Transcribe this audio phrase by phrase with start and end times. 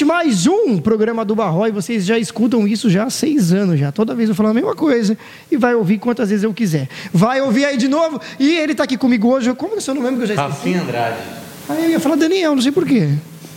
[0.00, 3.78] gente, mais um programa do Barró e vocês já escutam isso já há seis anos
[3.78, 3.92] já.
[3.92, 5.16] Toda vez eu falo a mesma coisa
[5.50, 6.88] e vai ouvir quantas vezes eu quiser.
[7.12, 9.52] Vai ouvir aí de novo e ele tá aqui comigo hoje.
[9.54, 10.50] Como que é o seu nome que eu já esqueci?
[10.50, 11.16] Rafinha Andrade.
[11.68, 13.10] Aí eu ia falar Daniel, não sei porquê.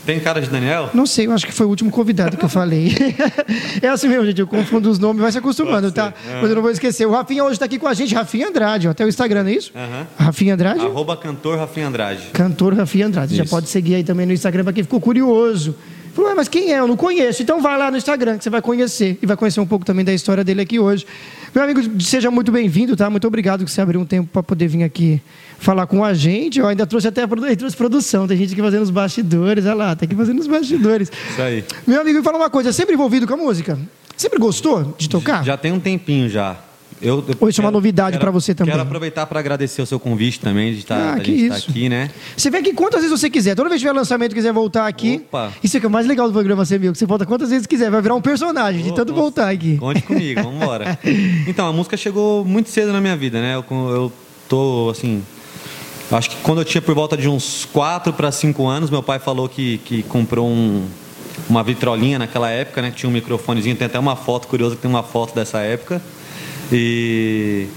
[0.06, 0.90] Tem cara de Daniel?
[0.94, 2.94] Não sei, eu acho que foi o último convidado que eu falei.
[3.82, 4.42] é assim mesmo, gente.
[4.42, 6.14] Eu confundo os nomes, vai se acostumando, tá?
[6.42, 7.06] Mas eu não vou esquecer.
[7.06, 9.50] O Rafinha hoje está aqui com a gente, Rafinha Andrade, ó, até o Instagram, não
[9.50, 9.72] é isso?
[9.74, 10.08] Aham.
[10.18, 10.86] Rafinha Andrade?
[10.86, 12.24] Arroba cantor Rafinha Andrade.
[12.34, 13.30] Cantor Rafinha Andrade.
[13.30, 13.52] Você já Isso.
[13.52, 15.74] pode seguir aí também no Instagram para quem ficou curioso.
[16.14, 16.80] Falou, "Ué, mas quem é?
[16.80, 17.42] Eu não conheço.
[17.42, 19.18] Então vai lá no Instagram que você vai conhecer.
[19.22, 21.06] E vai conhecer um pouco também da história dele aqui hoje.
[21.54, 23.10] Meu amigo, seja muito bem-vindo, tá?
[23.10, 25.22] Muito obrigado que você abriu um tempo para poder vir aqui
[25.60, 26.60] falar com a gente.
[26.60, 28.28] Eu ainda trouxe até trouxe produção.
[28.28, 29.66] Tem gente aqui fazendo os bastidores.
[29.66, 31.12] Olha lá, tá aqui fazendo os bastidores.
[31.32, 31.64] Isso aí.
[31.86, 32.72] Meu amigo, me fala uma coisa.
[32.72, 33.78] Sempre envolvido com a música?
[34.16, 35.44] Sempre gostou de tocar?
[35.44, 36.58] Já tem um tempinho já.
[37.04, 38.72] Eu, eu é uma novidade pra você também?
[38.72, 41.70] Quero aproveitar para agradecer o seu convite também, de estar Ah, estar isso.
[41.70, 42.10] aqui, né?
[42.36, 43.56] Você vem aqui quantas vezes você quiser.
[43.56, 45.22] Toda vez que tiver lançamento e quiser voltar aqui.
[45.28, 45.52] Opa.
[45.62, 46.94] Isso é que é o mais legal do programa, você viu?
[46.94, 47.92] Que você volta quantas vezes quiser.
[47.92, 49.78] Vai virar um personagem de Ô, tanto conte- voltar aqui.
[49.78, 50.98] Conte comigo, vamos embora.
[51.46, 53.56] Então, a música chegou muito cedo na minha vida, né?
[53.56, 54.12] Eu, eu
[54.48, 55.22] tô, assim...
[56.12, 59.20] Acho que quando eu tinha por volta de uns 4 para 5 anos, meu pai
[59.20, 60.86] falou que, que comprou um,
[61.50, 62.92] uma vitrolinha naquela época, né?
[62.92, 66.02] Que tinha um microfonezinho, tem até uma foto curiosa que tem uma foto dessa época.
[66.72, 67.68] E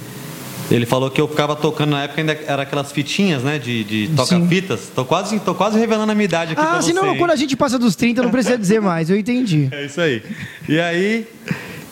[0.71, 3.59] ele falou que eu ficava tocando na época ainda era aquelas fitinhas, né?
[3.59, 4.91] De, de toca-fitas.
[4.95, 6.89] Tô quase, tô quase revelando a minha idade aqui Ah, você.
[6.89, 7.19] senão hein?
[7.19, 9.09] quando a gente passa dos 30, não precisa dizer mais.
[9.11, 9.69] Eu entendi.
[9.77, 10.23] É isso aí.
[10.69, 11.27] E aí,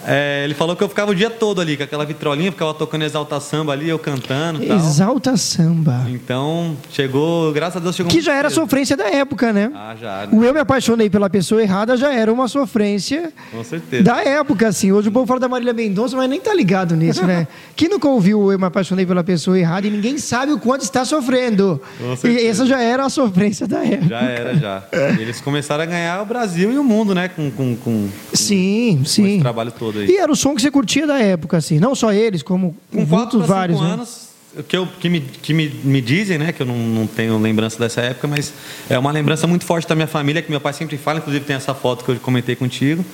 [0.06, 3.02] é, ele falou que eu ficava o dia todo ali com aquela vitrolinha, ficava tocando
[3.04, 4.76] exalta samba ali, eu cantando e tal.
[4.76, 6.06] Exalta samba.
[6.08, 9.70] Então, chegou, graças a Deus chegou Que já era sofrência da época, né?
[9.74, 10.28] Ah, já, né?
[10.32, 14.02] O Eu Me Apaixonei pela Pessoa Errada já era uma sofrência com certeza.
[14.02, 14.92] da época, assim.
[14.92, 17.46] Hoje o povo fala da Marília Mendonça, mas nem tá ligado nisso, né?
[17.76, 20.82] Quem nunca ouviu o Eu Me Apaixonei pela Pessoa Errada e ninguém sabe o quanto
[20.82, 21.80] está sofrendo.
[21.98, 22.46] Com E certeza.
[22.48, 24.08] essa já era a sofrência da época.
[24.08, 24.82] Já era, já.
[25.18, 27.28] E eles começaram a ganhar o Brasil e o mundo, né?
[27.28, 29.26] Com, com, com, Sim, com sim.
[29.34, 30.10] esse trabalho todo aí.
[30.10, 31.78] E era o som que você curtia da época, assim.
[31.78, 33.90] Não só eles, como Com muitos 4 para 5 vários, né?
[33.90, 34.28] anos,
[34.68, 36.52] que, eu, que, me, que me, me dizem, né?
[36.52, 38.52] Que eu não, não tenho lembrança dessa época, mas
[38.88, 41.56] é uma lembrança muito forte da minha família, que meu pai sempre fala, inclusive tem
[41.56, 43.04] essa foto que eu comentei contigo.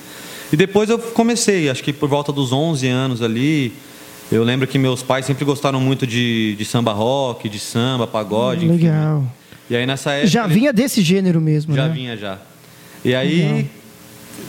[0.53, 3.73] E depois eu comecei, acho que por volta dos 11 anos ali,
[4.31, 8.65] eu lembro que meus pais sempre gostaram muito de, de samba rock, de samba, pagode,
[8.65, 8.75] enfim.
[8.75, 9.23] Legal.
[9.69, 10.27] E aí nessa época...
[10.27, 11.93] Já vinha desse gênero mesmo, já né?
[11.93, 12.37] vinha, já.
[13.03, 13.65] E aí, Legal.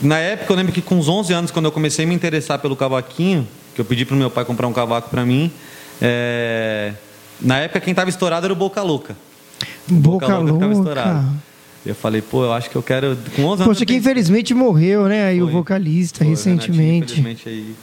[0.01, 2.59] Na época, eu lembro que com uns 11 anos, quando eu comecei a me interessar
[2.59, 5.51] pelo cavaquinho, que eu pedi pro meu pai comprar um cavaco para mim,
[6.01, 6.93] é,
[7.41, 9.15] na época quem tava estourado era o Boca Louca.
[9.87, 10.71] Boca, ficava louca.
[10.71, 11.29] estourado.
[11.85, 13.17] Eu falei, pô, eu acho que eu quero.
[13.35, 13.65] Com 11 anos.
[13.65, 15.25] Poxa, que infelizmente morreu, né?
[15.25, 15.53] Aí o Foi.
[15.53, 17.15] vocalista Foi, o recentemente.
[17.15, 17.75] Renatinho, infelizmente, aí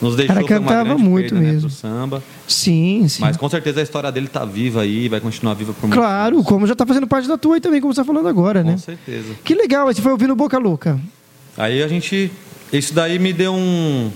[0.00, 1.68] nos deixou uma cantava muito perda, né, mesmo.
[1.70, 2.22] pro samba.
[2.46, 3.22] Sim, sim.
[3.22, 6.42] Mas com certeza a história dele tá viva aí, vai continuar viva por muito Claro,
[6.44, 8.70] como já tá fazendo parte da tua aí também, como você tá falando agora, Com
[8.70, 8.76] né?
[8.76, 9.34] certeza.
[9.42, 11.00] Que legal, você foi ouvindo Boca Louca.
[11.56, 12.30] Aí a gente.
[12.72, 14.10] Isso daí me deu um.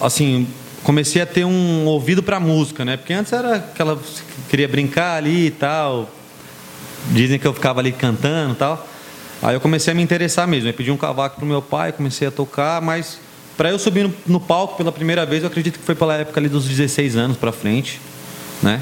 [0.00, 0.46] Assim,
[0.82, 2.96] comecei a ter um ouvido pra música, né?
[2.96, 3.98] Porque antes era aquela.
[4.48, 6.08] Queria brincar ali e tal.
[7.10, 8.88] Dizem que eu ficava ali cantando e tal.
[9.42, 10.68] Aí eu comecei a me interessar mesmo.
[10.68, 13.18] Eu pedi um cavaco pro meu pai, comecei a tocar, mas
[13.56, 16.38] para eu subir no, no palco pela primeira vez, eu acredito que foi pela época
[16.40, 18.00] ali dos 16 anos pra frente,
[18.62, 18.80] né?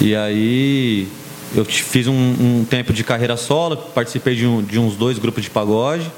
[0.00, 1.08] E aí
[1.54, 5.42] eu fiz um, um tempo de carreira solo, participei de, um- de uns dois grupos
[5.42, 6.10] de pagode.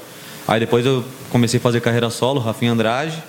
[0.47, 3.23] Aí depois eu comecei a fazer carreira solo, Rafinha Andrade.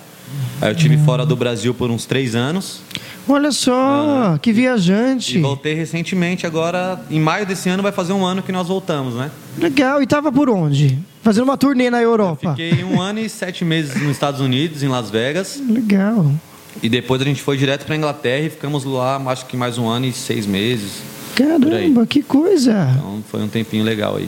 [0.61, 2.81] Aí eu tive fora do Brasil por uns três anos.
[3.27, 5.37] Olha só, que viajante.
[5.37, 9.15] E voltei recentemente, agora, em maio desse ano, vai fazer um ano que nós voltamos,
[9.15, 9.31] né?
[9.57, 10.99] Legal, e tava por onde?
[11.21, 12.49] Fazendo uma turnê na Europa.
[12.49, 15.61] Fiquei um ano e sete meses nos Estados Unidos, em Las Vegas.
[15.69, 16.29] Legal.
[16.81, 19.87] E depois a gente foi direto para Inglaterra e ficamos lá, acho que mais um
[19.87, 21.01] ano e seis meses.
[21.35, 22.89] Caramba, que coisa.
[22.91, 24.27] Então foi um tempinho legal aí.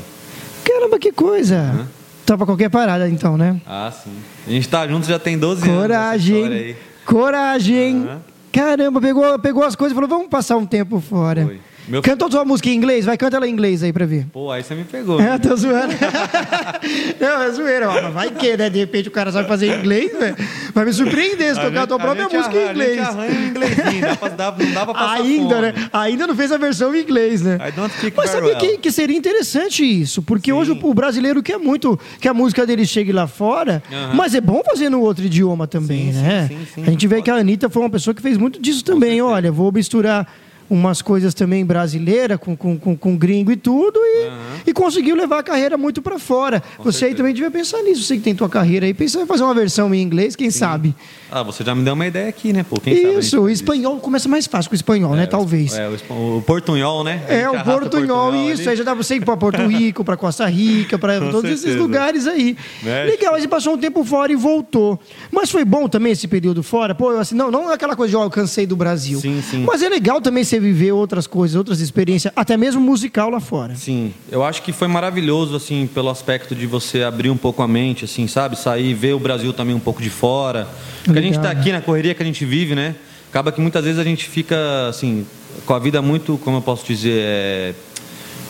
[0.63, 1.87] Caramba, que coisa.
[2.25, 3.59] Tava qualquer parada então, né?
[3.67, 4.11] Ah, sim.
[4.47, 5.73] A gente tá junto já tem 12 anos.
[5.73, 6.35] essa Coragem.
[6.35, 6.75] história aí.
[7.05, 7.97] Coragem.
[8.03, 8.21] Aham.
[8.51, 11.45] Caramba, pegou, pegou as coisas e falou, vamos passar um tempo fora.
[11.45, 11.59] Foi.
[11.87, 13.05] Meu- Canta sua música em inglês?
[13.05, 14.25] Vai, canta ela em inglês aí pra ver.
[14.33, 15.19] Pô, aí você me pegou.
[15.21, 15.93] É, tô zoando.
[17.19, 17.89] Não, é zoeira.
[17.89, 18.69] ó, mas Vai que, né?
[18.69, 20.35] De repente o cara sabe fazer inglês, velho.
[20.73, 22.99] Vai me surpreender se tocar a tua própria música em inglês.
[22.99, 25.61] A gente arranha inglesinho, dá pra, dá, não dá pra passar Ainda, fome.
[25.61, 25.73] né?
[25.93, 27.57] Ainda não fez a versão em inglês, né?
[27.67, 28.57] I don't speak Mas sabia well.
[28.59, 30.21] que, que seria interessante isso?
[30.21, 30.57] Porque Sim.
[30.57, 34.13] hoje o, o brasileiro quer muito que a música dele chegue lá fora, Aham.
[34.15, 36.47] mas é bom fazer no outro idioma também, Sim, né?
[36.47, 38.83] sim, sim, a gente vê que a Anitta foi uma pessoa que fez muito disso
[38.83, 39.21] também.
[39.21, 40.27] Olha, vou misturar
[40.69, 45.39] umas coisas também brasileiras, com, com, com, com gringo e tudo, e, e conseguiu levar
[45.39, 46.61] a carreira muito para fora.
[46.77, 47.17] você aí certeza.
[47.17, 49.93] também devia pensar nisso, você que tem tua carreira aí, pensa em fazer uma versão
[49.93, 50.95] em inglês, quem sabe?
[51.31, 52.63] Ah, você já me deu uma ideia aqui, né?
[52.67, 55.23] Pô, quem Isso, o espanhol começa mais fácil com o espanhol, né?
[55.23, 55.73] É, o- Talvez.
[55.77, 57.23] É, o, espa- o portunhol, né?
[57.27, 58.61] É, o arrasta portunhol, isso.
[58.61, 58.69] ali.
[58.69, 61.49] Aí já dá pra você ir para Porto Rico, para Costa Rica, para Com todos
[61.49, 61.81] esses certeza.
[61.83, 62.55] lugares aí.
[62.83, 64.99] Legal, mas você passou um tempo fora e voltou.
[65.31, 66.95] Mas foi bom também esse período fora?
[66.95, 69.19] Pô, eu, assim, não, não é aquela coisa de, ó, eu cansei do Brasil.
[69.19, 69.63] Sim, sim.
[69.67, 73.75] Mas é legal também você viver outras coisas, outras experiências, até mesmo musical lá fora.
[73.75, 77.67] Sim, eu acho que foi maravilhoso, assim, pelo aspecto de você abrir um pouco a
[77.67, 78.57] mente, assim, sabe?
[78.57, 80.67] Sair, ver o Brasil também um pouco de fora.
[81.03, 81.51] Porque a gente Legal.
[81.51, 82.95] está aqui na correria que a gente vive, né?
[83.29, 85.25] Acaba que muitas vezes a gente fica, assim,
[85.65, 87.73] com a vida muito, como eu posso dizer, é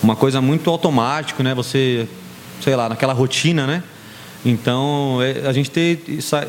[0.04, 1.54] uma coisa muito automático, né?
[1.56, 2.08] Você,
[2.62, 3.84] sei lá, naquela rotina, né?
[4.46, 6.00] Então, é, a gente ter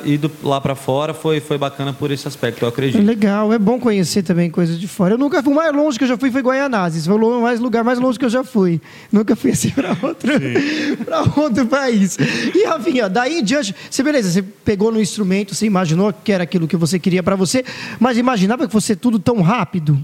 [0.04, 3.02] ido lá para fora foi, foi bacana por esse aspecto, eu acredito.
[3.02, 5.14] Legal, é bom conhecer também coisas de fora.
[5.14, 7.58] Eu nunca fui, o mais longe que eu já fui foi Guaianazes, foi o mais
[7.58, 8.81] lugar mais longe que eu já fui.
[9.10, 10.31] Nunca fui assim para outro,
[11.06, 12.19] pra outro país.
[12.54, 16.44] E Rafinha, daí em diante, você beleza, você pegou no instrumento, você imaginou que era
[16.44, 17.64] aquilo que você queria para você,
[17.98, 19.98] mas imaginava que fosse tudo tão rápido?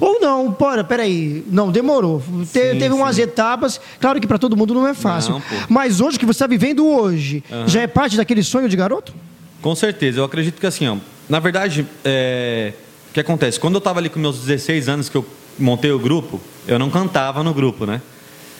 [0.00, 2.20] Ou não, pora, peraí, não, demorou.
[2.20, 3.22] Te- Sim, teve umas sim.
[3.22, 5.32] etapas, claro que para todo mundo não é fácil.
[5.34, 8.76] Não, mas hoje, o que você está vivendo hoje, já é parte daquele sonho de
[8.76, 9.14] garoto?
[9.62, 10.96] Com certeza, eu acredito que assim, ó,
[11.28, 12.72] na verdade, é,
[13.10, 13.58] o que acontece?
[13.58, 15.24] Quando eu estava ali com meus 16 anos que eu
[15.58, 18.00] montei o grupo, eu não cantava no grupo, né?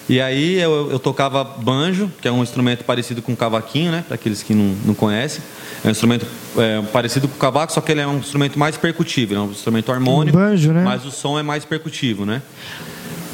[0.08, 4.04] E aí eu, eu tocava banjo, que é um instrumento parecido com cavaquinho, né?
[4.06, 5.42] Para aqueles que não, não conhecem.
[5.84, 6.24] É um instrumento
[6.56, 9.50] é, parecido com o cavaco, só que ele é um instrumento mais percutivo, é um
[9.50, 10.82] instrumento harmônico, Um banjo, né?
[10.84, 12.40] mas o som é mais percutivo, né?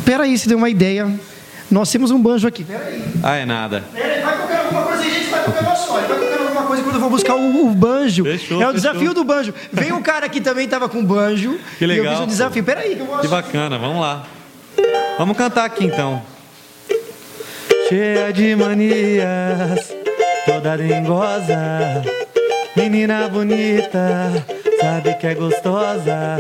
[0.04, 1.12] Peraí, você deu uma ideia.
[1.70, 3.02] Nós temos um banjo aqui, peraí.
[3.22, 3.84] Ah, é nada.
[3.92, 5.92] Peraí, vai tocando alguma coisa aí, gente, vai tocando a só.
[5.92, 8.24] Vai tocando alguma coisa quando eu vou buscar o, o banjo.
[8.24, 8.92] Fechou, é o fechou.
[8.92, 9.54] desafio do banjo.
[9.72, 11.58] Vem um cara aqui também tava com banjo.
[11.78, 12.26] Que E eu legal, fiz o pô.
[12.28, 12.64] desafio.
[12.64, 14.24] Peraí, que eu vou Que bacana, vamos lá.
[15.18, 16.22] Vamos cantar aqui então.
[17.92, 19.94] Cheia de manias,
[20.46, 22.02] toda dengosa,
[22.74, 24.32] menina bonita,
[24.80, 26.38] sabe que é gostosa.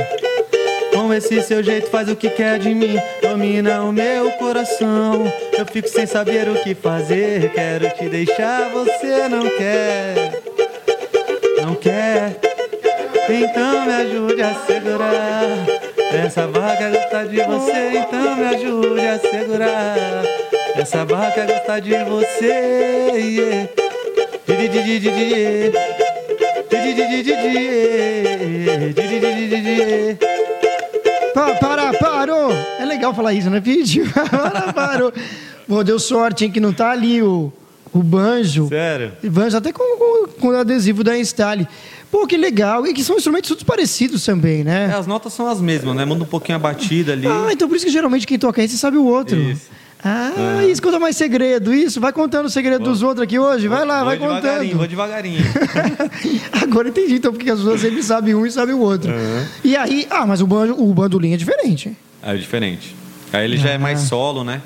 [0.94, 5.30] Com esse seu jeito faz o que quer de mim, domina o meu coração.
[5.52, 10.40] Eu fico sem saber o que fazer, quero te deixar, você não quer,
[11.60, 12.34] não quer.
[13.28, 15.66] Então me ajude a segurar.
[16.24, 20.41] Essa vaca gosta de você, então me ajude a segurar.
[20.74, 23.12] Essa vaca gosta de você.
[23.28, 23.68] yeah.
[31.34, 32.52] Pa, para, parou.
[32.78, 34.02] É legal falar isso, né, Pide?
[34.30, 35.12] para, parou.
[35.68, 37.52] Pô, deu sorte, hein, que não tá ali o,
[37.92, 38.68] o banjo.
[38.68, 39.12] Sério?
[39.22, 41.66] E Banjo até com, com, com o adesivo da Instale.
[42.10, 42.86] Pô, que legal.
[42.86, 44.90] E que são instrumentos todos parecidos também, né?
[44.92, 46.04] É, as notas são as mesmas, né?
[46.04, 47.26] Muda um pouquinho a batida ali.
[47.26, 49.38] Ah, então por isso que geralmente quem toca esse sabe o outro.
[49.38, 49.70] Isso.
[50.04, 52.00] Ah, isso conta mais segredo, isso.
[52.00, 53.68] Vai contando o segredo dos outros aqui hoje.
[53.68, 54.88] Vai lá, vou vai devagarinho, vou contando.
[54.88, 55.44] devagarinho.
[56.60, 59.12] Agora entendi, então, porque as pessoas sempre sabem um e sabem o outro.
[59.62, 61.96] E aí, ah, mas o, banjo, o bandolim é diferente.
[62.22, 62.96] É diferente.
[63.32, 64.60] Aí ele já é mais solo, né?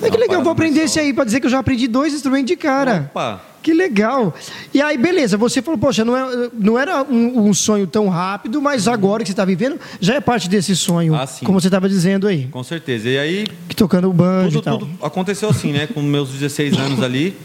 [0.00, 2.46] É que legal, vou aprender esse aí pra dizer que eu já aprendi dois instrumentos
[2.46, 3.10] de cara.
[3.10, 3.42] Opa!
[3.68, 4.34] Que legal.
[4.72, 8.62] E aí, beleza, você falou, poxa, não, é- não era um, um sonho tão rápido,
[8.62, 11.86] mas agora que você está vivendo, já é parte desse sonho, Ah, como você estava
[11.86, 12.48] dizendo aí.
[12.50, 13.10] Com certeza.
[13.10, 14.78] E aí, Que tocando o banjo tudo, e tal.
[14.78, 15.86] tudo aconteceu assim, né?
[15.86, 17.36] Com meus 16 anos ali,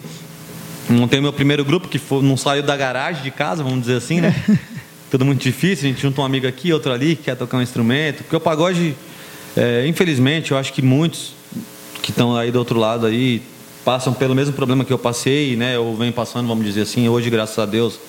[0.90, 4.22] montei meu primeiro grupo, que foi, não saiu da garagem de casa, vamos dizer assim,
[4.22, 4.34] né?
[5.12, 7.62] Tudo muito difícil, a gente junta um amigo aqui, outro ali, que quer tocar um
[7.62, 8.19] instrumento.
[8.24, 8.96] Porque o pagode,
[9.58, 11.33] é, infelizmente, eu acho que muitos
[12.02, 13.42] que estão aí do outro lado aí
[13.83, 15.75] passam pelo mesmo problema que eu passei, né?
[15.75, 17.07] Eu venho passando, vamos dizer assim.
[17.09, 17.99] Hoje, graças a Deus,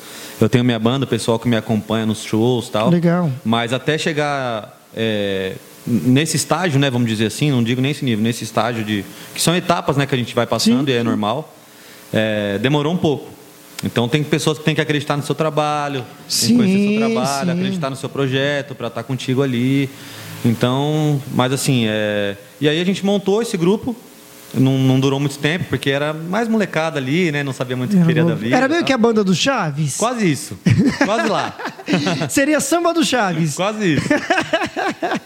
[0.41, 2.91] eu tenho minha banda, o pessoal que me acompanha nos shows e tal.
[2.91, 3.31] Legal.
[3.45, 5.55] Mas até chegar é,
[5.87, 9.05] nesse estágio, né, vamos dizer assim, não digo nesse nível, nesse estágio de
[9.35, 11.55] que são etapas, né, que a gente vai passando Sim, e é normal.
[12.13, 13.31] é, demorou um pouco.
[13.83, 16.91] Então tem pessoas que têm que acreditar no seu trabalho, tem Sim, que conhecer o
[16.91, 17.59] seu trabalho, sim.
[17.59, 19.91] acreditar no seu projeto para estar contigo ali.
[20.45, 22.37] Então, mas assim, é...
[22.61, 23.95] e aí a gente montou esse grupo.
[24.55, 27.43] Não, não durou muito tempo, porque era mais molecada ali, né?
[27.43, 28.57] Não sabia muito o que queria da vida.
[28.57, 29.97] Era meio que a banda do Chaves?
[29.97, 30.59] Quase isso.
[31.05, 31.57] Quase lá.
[32.31, 33.55] Seria samba do Chaves.
[33.55, 34.09] Quase isso.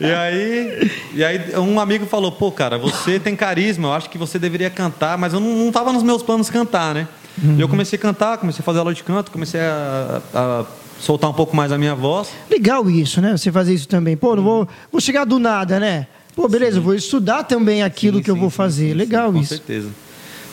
[0.00, 4.18] E aí, e aí um amigo falou, pô, cara, você tem carisma, eu acho que
[4.18, 7.08] você deveria cantar, mas eu não, não tava nos meus planos cantar, né?
[7.56, 10.64] E eu comecei a cantar, comecei a fazer aula de canto, comecei a, a
[10.98, 12.30] soltar um pouco mais a minha voz.
[12.50, 13.36] Legal isso, né?
[13.36, 14.16] Você fazer isso também.
[14.16, 16.06] Pô, não vou, vou chegar do nada, né?
[16.38, 18.88] Pô, beleza, vou estudar também aquilo Sim, que eu sim, vou sim, fazer.
[18.90, 19.48] sim, Legal sim, com isso.
[19.48, 19.88] certeza.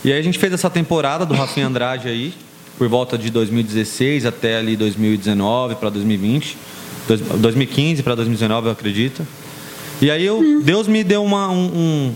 [0.04, 2.34] E aí a gente fez essa temporada do Rafinha Andrade aí,
[2.76, 6.58] por volta de 2016 até ali 2019 para 2020.
[7.08, 9.28] Dois- 2015 para 2019, eu acredito.
[10.02, 12.12] E aí eu, Deus me deu uma, um,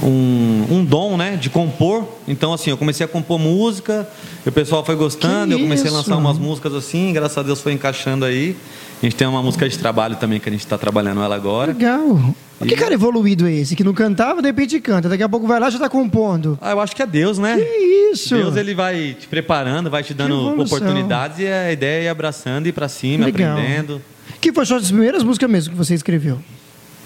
[0.00, 2.06] um, um, dom, né, de compor.
[2.28, 4.08] Então, assim, eu comecei a compor música,
[4.46, 5.94] e o pessoal foi gostando, Que eu comecei isso?
[5.94, 8.56] a lançar umas músicas assim, graças a Deus foi encaixando aí.
[9.02, 11.72] A gente tem uma música de trabalho também que a gente está trabalhando ela agora.
[11.72, 12.34] Legal.
[12.60, 13.74] Que cara evoluído é esse?
[13.74, 15.08] Que não cantava, de repente canta.
[15.08, 16.58] Daqui a pouco vai lá e já tá compondo.
[16.60, 17.56] Ah, eu acho que é Deus, né?
[17.56, 18.34] Que isso?
[18.34, 22.66] Deus ele vai te preparando, vai te dando oportunidades e a ideia é ir abraçando,
[22.66, 23.56] ir pra cima, Legal.
[23.56, 24.00] aprendendo.
[24.40, 26.38] Que foi só as primeiras músicas mesmo que você escreveu?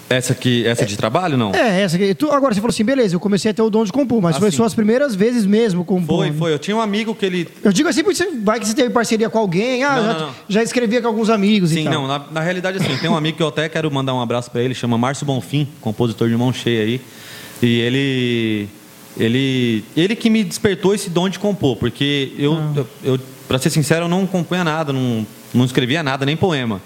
[0.09, 1.53] Essa aqui, essa de trabalho, não?
[1.53, 2.15] É, essa aqui.
[2.15, 4.35] Tu, agora você falou assim, beleza, eu comecei a ter o dom de compor, mas
[4.37, 6.23] Ah, foi só as primeiras vezes mesmo compondo.
[6.27, 6.53] Foi, foi.
[6.53, 7.47] Eu tinha um amigo que ele.
[7.63, 10.29] Eu digo assim porque vai que você teve parceria com alguém, ah, Não, já, não,
[10.49, 11.93] já escrevia com alguns amigos e Sim, tal.
[11.93, 14.49] não, na, na realidade, assim, tem um amigo que eu até quero mandar um abraço
[14.49, 17.01] pra ele, chama Márcio Bonfim, compositor de mão cheia aí.
[17.61, 18.69] E ele.
[19.17, 22.73] Ele, ele que me despertou esse dom de compor, porque eu, Ah.
[22.75, 26.81] eu, eu para ser sincero, eu não compunha nada, não, não escrevia nada, nem poema.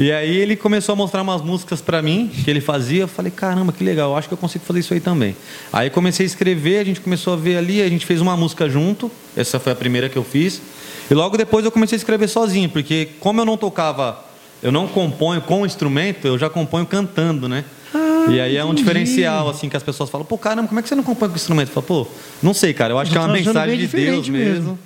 [0.00, 3.02] E aí ele começou a mostrar umas músicas pra mim que ele fazia.
[3.02, 5.36] Eu falei, caramba, que legal, eu acho que eu consigo fazer isso aí também.
[5.70, 8.66] Aí comecei a escrever, a gente começou a ver ali, a gente fez uma música
[8.66, 9.10] junto.
[9.36, 10.62] Essa foi a primeira que eu fiz.
[11.10, 14.24] E logo depois eu comecei a escrever sozinho, porque como eu não tocava,
[14.62, 17.62] eu não componho com instrumento, eu já componho cantando, né?
[17.94, 20.82] Ah, e aí é um diferencial, assim, que as pessoas falam, pô, caramba, como é
[20.82, 21.68] que você não compõe com instrumento?
[21.68, 22.10] Eu falo, pô,
[22.42, 24.54] não sei, cara, eu acho que é uma mensagem de Deus mesmo.
[24.54, 24.78] mesmo.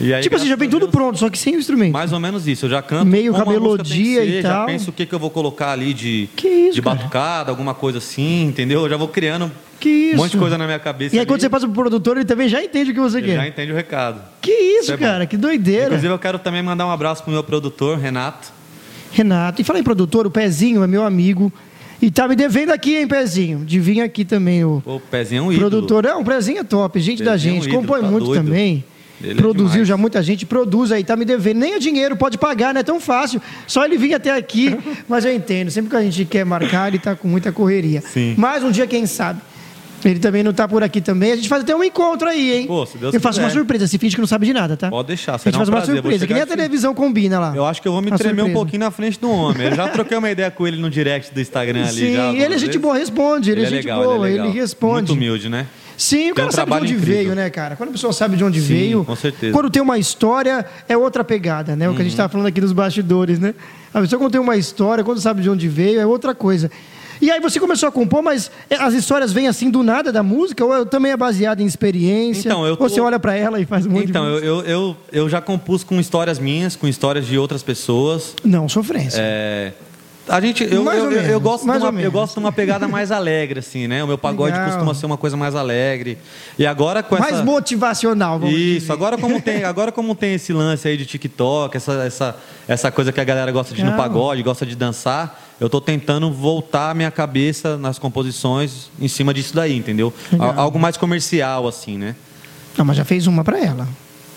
[0.00, 1.92] Aí, tipo assim, já vem tudo Deus, pronto, só que sem o instrumento.
[1.92, 2.66] mais ou menos isso.
[2.66, 4.60] Eu já canto Meio com melodia e tal.
[4.60, 7.98] Já penso o que, que eu vou colocar ali de, isso, de batucada, alguma coisa
[7.98, 8.82] assim, entendeu?
[8.82, 10.14] Eu já vou criando Que isso?
[10.14, 11.14] um monte de coisa na minha cabeça.
[11.14, 13.18] E aí ali, quando você passa pro produtor, ele também já entende o que você
[13.18, 13.36] ele quer.
[13.36, 14.20] já entende o recado.
[14.40, 15.86] Que isso, é cara, que doideira.
[15.86, 18.50] Inclusive, eu quero também mandar um abraço pro meu produtor, Renato.
[19.12, 19.60] Renato.
[19.60, 21.52] E fala em produtor, o Pezinho é meu amigo.
[22.00, 23.58] E tá me devendo aqui, hein, Pezinho?
[23.64, 25.70] De vir aqui também o o Pezinho é um ídolo.
[25.70, 26.04] produtor.
[26.06, 27.68] É, um Pezinho é top, gente da Pezinho é um gente.
[27.68, 28.42] ídolo, compõe tá muito doido.
[28.44, 28.82] também.
[29.22, 29.88] Ele é Produziu demais.
[29.88, 31.58] já muita gente, produz aí, tá me devendo.
[31.58, 33.40] Nem o dinheiro pode pagar, não é tão fácil.
[33.66, 34.76] Só ele vir até aqui,
[35.08, 35.70] mas eu entendo.
[35.70, 38.00] Sempre que a gente quer marcar, ele tá com muita correria.
[38.02, 38.34] Sim.
[38.36, 39.40] Mas um dia, quem sabe?
[40.04, 41.30] Ele também não tá por aqui também.
[41.30, 42.66] A gente faz até um encontro aí, hein?
[42.66, 43.60] Pô, se Deus eu faço uma quiser.
[43.60, 44.90] surpresa, se finge que não sabe de nada, tá?
[44.90, 47.38] Pode deixar, A gente será um faz uma prazer, surpresa, que nem a televisão combina
[47.38, 47.52] lá.
[47.54, 48.54] Eu acho que eu vou me Uma tremer um surpresa.
[48.58, 49.68] pouquinho na frente do homem.
[49.68, 51.92] Eu já troquei uma ideia com ele no direct do Instagram ali.
[52.00, 53.52] Sim, já, ele é gente boa, responde.
[53.52, 54.94] Ele, é gente legal, boa, ele, é ele responde.
[54.94, 55.68] Muito humilde, né?
[56.02, 57.14] Sim, o cara um sabe de onde incrível.
[57.14, 57.76] veio, né, cara?
[57.76, 59.04] Quando a pessoa sabe de onde Sim, veio.
[59.04, 59.52] com certeza.
[59.52, 61.88] Quando tem uma história, é outra pegada, né?
[61.88, 62.14] O que a gente Uhum.
[62.14, 63.54] estava falando aqui nos bastidores, né?
[63.94, 66.70] A pessoa quando tem uma história, quando sabe de onde veio, é outra coisa.
[67.20, 70.24] E aí você começou a compor, mas é, as histórias vêm assim do nada da
[70.24, 70.64] música?
[70.64, 72.48] Ou é- também é baseado em experiência?
[72.48, 74.60] Então, eu Ou tô- você olha pra ela e faz um monte Então, de eu,
[74.62, 78.34] eu, eu já compus com histórias minhas, com histórias de outras pessoas.
[78.44, 79.20] Não, sofrência.
[79.20, 79.72] É,
[80.28, 82.04] a gente, eu, Mais eu, ou eu, eu menos, gosto de mais uma, ou menos.
[82.04, 84.02] eu gosto de uma pegada mais alegre, assim, né?
[84.04, 84.70] O meu pagode Legal.
[84.70, 86.18] costuma ser uma coisa mais alegre.
[86.58, 87.44] E agora com Mais essa...
[87.44, 88.92] motivacional, vamos Isso, dizer.
[88.92, 92.36] agora como, tem, agora como tem esse lance aí de TikTok, essa, essa,
[92.68, 95.80] essa coisa que a galera gosta de ir no pagode, gosta de dançar, eu tô
[95.80, 100.12] tentando voltar a minha cabeça nas composições em cima disso daí, entendeu?
[100.32, 100.54] Legal.
[100.56, 102.14] Algo mais comercial, assim, né?
[102.76, 103.86] Não, mas já fez uma pra ela.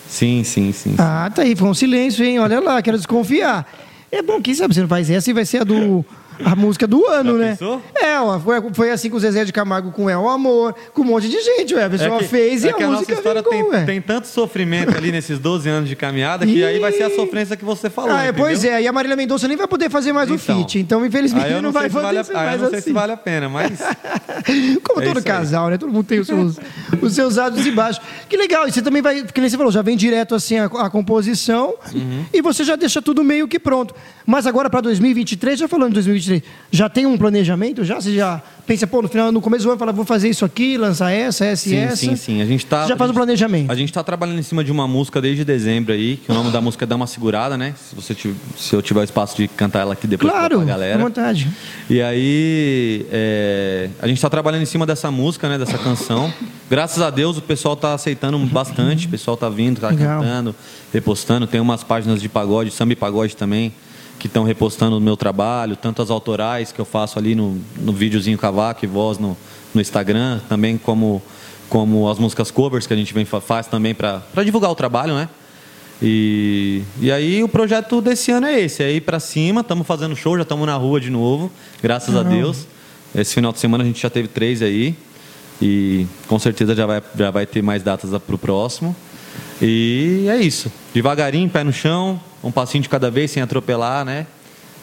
[0.08, 0.94] Sim, sim, sim.
[0.98, 2.38] Ah, tá aí, foi um silêncio, hein?
[2.38, 3.66] Olha lá, quero desconfiar.
[4.10, 6.04] É bom, quem sabe você não faz essa e vai ser a do.
[6.44, 7.50] A música do ano, Já né?
[7.50, 7.82] pensou?
[7.94, 11.02] É, ó, foi, foi assim com o Zezé de Camargo com É o Amor, com
[11.02, 11.84] um monte de gente, ué.
[11.84, 13.84] A pessoa que- fez e é a que a música nossa história ficou, tem, ué.
[13.84, 17.56] tem tanto sofrimento ali nesses 12 anos de caminhada que aí vai ser a sofrência
[17.56, 18.10] que você falou.
[18.12, 20.56] Ah, é, pois é, e a Marília Mendonça nem vai poder fazer mais o Então.
[20.58, 22.88] feat, então infelizmente não, não, vai se vale, a, aí eu mais não sei assim.
[22.88, 23.78] se vale a pena, mas
[24.84, 25.34] Como É todo isso aí.
[25.36, 25.78] casal, né?
[25.78, 26.56] Todo mundo tem os seus,
[27.00, 28.02] os seus altos e baixos.
[28.28, 30.64] Que legal, e você também vai, que nem você falou, já vem direto assim a,
[30.66, 32.24] a composição Uhum.
[32.32, 33.94] e você já deixa tudo meio que pronto.
[34.26, 38.00] Mas agora para 2023, já falando de 2023, já tem um planejamento já?
[38.00, 40.76] Você já pensa, pô, no final, no começo do ano, fala, vou fazer isso aqui,
[40.76, 41.96] lançar essa, essa e sim, essa?
[41.96, 42.42] sim, sim.
[42.42, 42.86] A gente tá.
[42.88, 43.70] Já faz o gente- planejamento.
[43.70, 46.50] A gente está trabalhando em cima de uma música desde dezembro aí, que o nome
[46.50, 47.74] da música é Dá uma Segurada, né?
[47.78, 50.66] Se, você tiver, se eu tiver espaço de cantar ela aqui depois Claro, pra à
[50.66, 50.98] galera.
[50.98, 51.48] vontade.
[51.88, 56.32] E aí, é, a gente está trabalhando em cima dessa música, né, dessa canção.
[56.68, 60.52] Graças a Deus o pessoal está aceitando bastante, o pessoal está vindo, está cantando,
[60.92, 61.46] repostando.
[61.46, 63.72] Tem umas páginas de pagode, samba e pagode também,
[64.18, 67.92] que estão repostando o meu trabalho, tanto as autorais que eu faço ali no, no
[67.92, 69.36] videozinho cavaco e voz no,
[69.74, 71.22] no Instagram, também como,
[71.68, 75.14] como as músicas covers que a gente vem fa- faz também para divulgar o trabalho,
[75.14, 75.28] né?
[76.02, 80.14] E, e aí o projeto desse ano é esse, é ir para cima, estamos fazendo
[80.14, 81.50] show, já estamos na rua de novo,
[81.82, 82.66] graças a Deus.
[83.14, 84.94] Esse final de semana a gente já teve três aí
[85.60, 88.94] e com certeza já vai, já vai ter mais datas para o próximo.
[89.60, 94.26] E é isso, devagarinho, pé no chão, um passinho de cada vez, sem atropelar, né?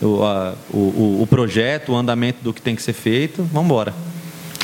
[0.02, 3.94] O, a- o, o, projeto, o andamento do que tem que ser feito, vamos embora.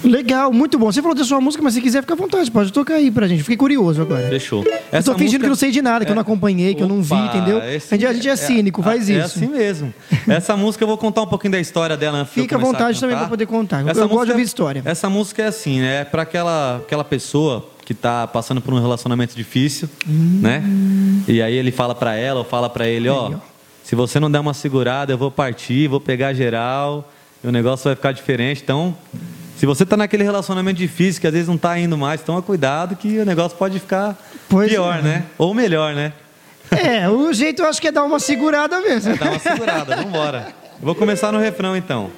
[0.03, 0.89] Legal, muito bom.
[0.89, 2.49] Você falou da sua música, mas se quiser, fica à vontade.
[2.49, 3.41] Pode tocar aí pra gente.
[3.41, 4.29] Fiquei curioso agora.
[4.29, 4.63] Fechou.
[4.93, 7.01] eu tô fingindo que não sei de nada, que eu não acompanhei, que eu não
[7.01, 7.59] vi, Opa, entendeu?
[7.69, 9.21] esse- a, gente, a gente é cínico, faz é, isso.
[9.21, 9.93] É assim mesmo.
[10.27, 13.17] Essa música eu vou contar um pouquinho da história dela antes Fica à vontade também
[13.17, 13.81] pra poder contar.
[13.81, 14.81] Eu Essa gosto de música- ouvir história.
[14.85, 16.01] Essa música é assim, né?
[16.01, 20.41] É pra aquela, aquela pessoa que tá passando por um relacionamento difícil, Hum.
[20.43, 20.61] né?
[21.27, 23.33] E aí ele fala pra ela ou fala pra ele, ó, ó.
[23.83, 27.11] se você não der uma segurada, eu vou partir, vou pegar geral,
[27.43, 28.61] e o negócio vai ficar diferente.
[28.63, 28.95] Então,
[29.57, 32.95] se você tá naquele relacionamento difícil que às vezes não tá indo mais, toma cuidado
[32.95, 34.15] que o negócio pode ficar
[34.47, 35.01] Pois pior, é.
[35.01, 35.23] né?
[35.35, 36.13] Ou melhor, né?
[36.69, 39.17] É, o jeito eu acho que é dar uma segurada mesmo.
[39.17, 40.49] Dá uma segurada, vambora.
[40.79, 42.11] Eu vou começar no refrão então.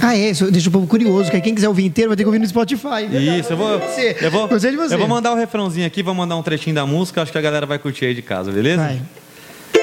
[0.00, 2.26] Ah, é, isso deixa o povo curioso, que quem quiser ouvir inteiro vai ter que
[2.26, 3.06] ouvir no Spotify.
[3.38, 3.80] Isso, eu vou.
[4.20, 4.94] Eu vou, Gostei de você.
[4.94, 7.40] eu vou mandar o refrãozinho aqui, vou mandar um trechinho da música, acho que a
[7.40, 8.82] galera vai curtir aí de casa, beleza?
[8.82, 9.00] Vai.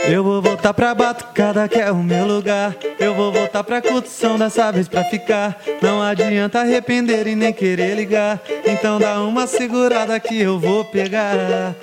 [0.07, 2.75] Eu vou voltar pra batucada, que é o meu lugar.
[2.99, 5.61] Eu vou voltar pra curtição dessa vez pra ficar.
[5.81, 8.41] Não adianta arrepender e nem querer ligar.
[8.65, 11.75] Então dá uma segurada que eu vou pegar.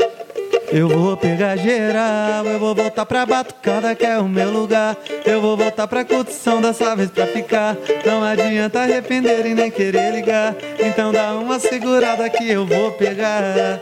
[0.71, 4.97] Eu vou pegar geral, eu vou voltar pra batucada que é o meu lugar.
[5.25, 7.76] Eu vou voltar pra curtição dessa vez pra ficar.
[8.05, 10.55] Não adianta arrepender e nem querer ligar.
[10.78, 13.81] Então dá uma segurada que eu vou pegar.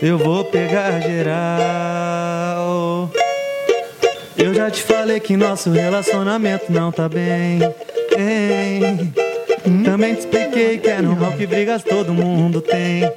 [0.00, 1.48] Eu vou pegar geral.
[4.36, 7.60] Eu já te falei que nosso relacionamento não tá bem.
[8.16, 9.27] Hein?
[9.84, 13.10] Também te expliquei que é normal que brigas todo mundo tem.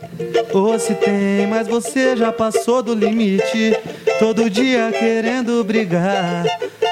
[0.53, 3.75] Ou se tem, mas você já passou do limite.
[4.19, 6.45] Todo dia querendo brigar.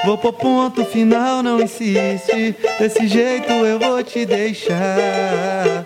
[0.04, 2.56] Vou pro ponto final, não insiste.
[2.78, 5.84] Desse jeito eu vou te deixar.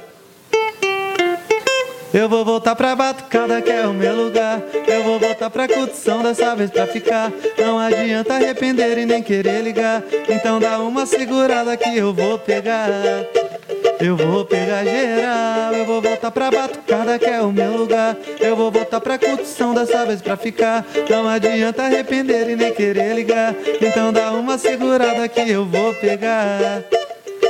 [2.13, 4.63] Eu vou voltar pra batucada que é o meu lugar.
[4.87, 7.33] Eu vou voltar pra curtição dessa vez pra ficar.
[7.59, 10.01] Não adianta arrepender e nem querer ligar.
[10.29, 12.89] Então dá uma segurada que eu vou pegar.
[14.05, 18.15] Eu vou pegar geral, eu vou voltar pra batucada que é o meu lugar.
[18.39, 20.85] Eu vou voltar pra curtição dessa vez pra ficar.
[21.09, 23.55] Não adianta arrepender e nem querer ligar.
[23.81, 26.83] Então dá uma segurada que eu vou pegar.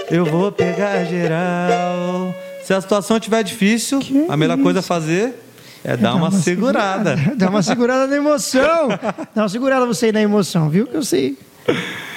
[0.09, 2.33] Eu vou pegar geral.
[2.63, 4.87] Se a situação estiver difícil, Que a melhor coisa a isso?
[4.89, 5.35] fazer
[5.83, 7.17] é dar uma segurada.
[7.35, 8.89] Dá uma segurada na emoção.
[9.35, 10.87] Dá uma segurada você na emoção, viu?
[10.87, 11.37] Que eu sei.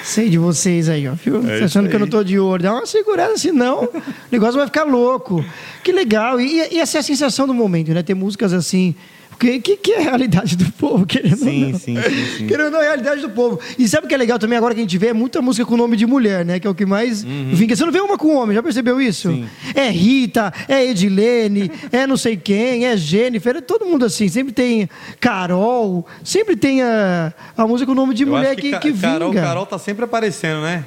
[0.02, 1.12] Sei de vocês aí, ó.
[1.12, 1.40] Viu?
[1.40, 2.62] Isso achando que eu não tô de olho.
[2.62, 5.44] Dá uma segurada, senão o negócio vai ficar louco.
[5.82, 6.40] Que legal.
[6.40, 8.02] E, e essa é a sensação do momento, né?
[8.02, 8.94] Ter músicas assim.
[9.38, 11.78] Porque que, que é a realidade do povo, querendo Sim, ou não.
[11.78, 12.46] sim, sim, sim.
[12.48, 13.60] Querendo ou não, é a realidade do povo.
[13.78, 15.08] E sabe o que é legal também agora que a gente vê?
[15.08, 16.58] É muita música com nome de mulher, né?
[16.58, 17.76] Que é o que mais vinga.
[17.76, 19.28] Você não vê uma com homem, já percebeu isso?
[19.28, 19.44] Uhum.
[19.44, 19.48] Sim.
[19.76, 24.26] É Rita, é Edilene, é não sei quem, é Jennifer, é todo mundo assim.
[24.26, 24.88] Sempre tem
[25.20, 29.08] Carol, sempre tem a, a música com nome de Eu mulher que, Ca- que vinga.
[29.08, 30.84] Carol, Carol tá sempre aparecendo, né?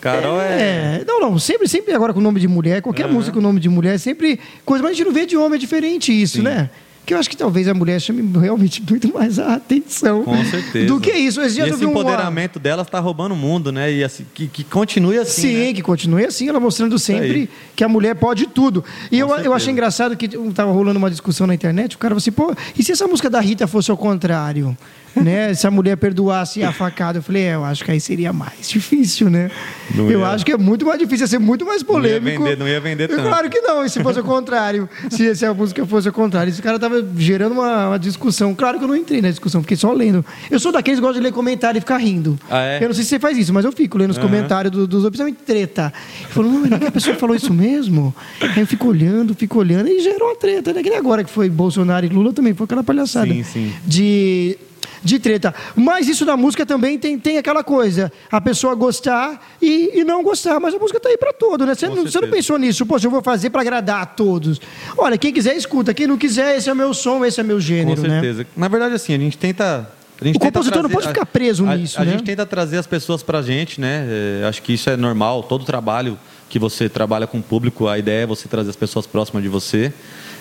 [0.00, 1.00] Carol é.
[1.00, 3.14] É, não, não, sempre, sempre agora com nome de mulher, qualquer Aham.
[3.14, 5.58] música com nome de mulher, sempre coisa, mas a gente não vê de homem, é
[5.58, 6.42] diferente isso, Sim.
[6.44, 6.70] né?
[7.08, 10.88] Que eu acho que talvez a mulher chame realmente muito mais a atenção Com certeza.
[10.88, 11.40] do que isso.
[11.40, 13.90] Esse um- empoderamento dela está roubando o mundo, né?
[13.90, 15.40] E assim, que, que continue assim.
[15.40, 15.72] Sim, né?
[15.72, 18.84] que continue assim, ela mostrando sempre que a mulher pode tudo.
[19.10, 19.54] E eu, eu certeza.
[19.54, 22.82] achei engraçado que tava rolando uma discussão na internet, o cara falou assim, pô, e
[22.82, 24.76] se essa música da Rita fosse ao contrário?
[25.16, 25.52] Né?
[25.54, 28.68] Se a mulher perdoasse a facada, eu falei, é, eu acho que aí seria mais
[28.68, 29.50] difícil, né?
[29.94, 32.42] Não eu ia- acho que é muito mais difícil, ia ser muito mais ia polêmico.
[32.44, 33.22] vender- não ia vender tanto.
[33.22, 36.50] Claro que não, e se fosse ao contrário, se, se a música fosse ao contrário.
[36.50, 38.54] Esse cara tava gerando uma, uma discussão.
[38.54, 40.24] Claro que eu não entrei na discussão, fiquei só lendo.
[40.50, 42.38] Eu sou daqueles que gostam de ler comentário e ficar rindo.
[42.50, 42.82] Ah, é?
[42.82, 44.26] Eu não sei se você faz isso, mas eu fico lendo os Aham.
[44.26, 45.92] comentários do- dos outros, principalmente treta.
[46.22, 48.14] Eu falo, não, mas a pessoa falou isso mesmo?
[48.40, 50.82] Aí eu fico olhando, fico olhando, e gerou a treta, né?
[50.82, 53.26] Que nem agora que foi Bolsonaro e Lula também, foi aquela palhaçada.
[53.32, 53.72] Sim, sim.
[53.86, 54.58] De,
[55.02, 55.54] de treta.
[55.76, 60.22] Mas isso da música também tem, tem aquela coisa, a pessoa gostar e, e não
[60.22, 61.74] gostar, mas a música tá aí para todo, né?
[61.74, 64.60] Você Com não, você não pensou nisso, poxa, eu vou fazer para agradar a todos.
[64.96, 67.56] Olha, quem quiser escuta, quem não quiser, esse é o meu som, esse é meu
[67.56, 68.08] Com gênero, né?
[68.20, 68.46] certeza.
[68.56, 69.90] Na verdade, assim, a gente tenta.
[70.20, 72.10] A gente O tenta compositor não trazer- pode ficar preso a, nisso, a né?
[72.10, 74.04] gente tenta trazer as pessoas pra gente, né?
[74.42, 75.44] É, acho que isso é normal.
[75.44, 79.06] Todo trabalho que você trabalha com o público, a ideia é você trazer as pessoas
[79.06, 79.92] próximas de você.